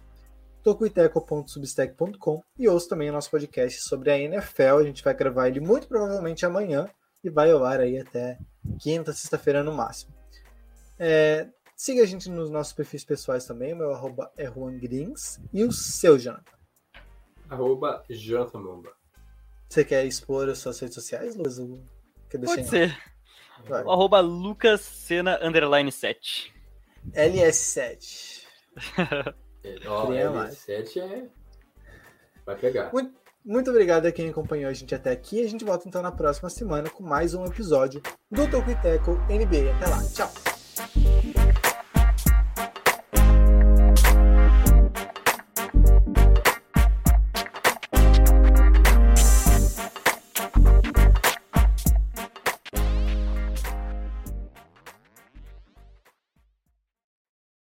[0.63, 4.77] tocoiteco.substack.com e ouça também o nosso podcast sobre a NFL.
[4.79, 6.89] A gente vai gravar ele muito provavelmente amanhã
[7.23, 8.37] e vai ao ar aí até
[8.79, 10.13] quinta, sexta-feira no máximo.
[10.99, 15.39] É, siga a gente nos nossos perfis pessoais também, o meu arroba é Juan Grins
[15.51, 16.57] e o seu, Jonathan.
[17.49, 18.91] Arroba Jonathan Mamba.
[19.67, 21.57] Você quer expor as suas redes sociais, Lucas?
[21.59, 21.81] Ou
[22.29, 22.97] Quer deixar Pode em ser.
[23.65, 23.83] Vai.
[23.83, 26.53] O arroba Lucas Sena underline 7.
[27.13, 28.45] LS7.
[29.63, 30.65] É, ó, Queria mais.
[30.67, 31.25] L7 é.
[32.45, 32.91] Vai pegar.
[32.91, 33.13] Muito,
[33.45, 35.43] muito obrigado a quem acompanhou a gente até aqui.
[35.43, 39.75] A gente volta então na próxima semana com mais um episódio do e Teco NBA.
[39.75, 40.03] Até lá.
[40.13, 41.40] Tchau.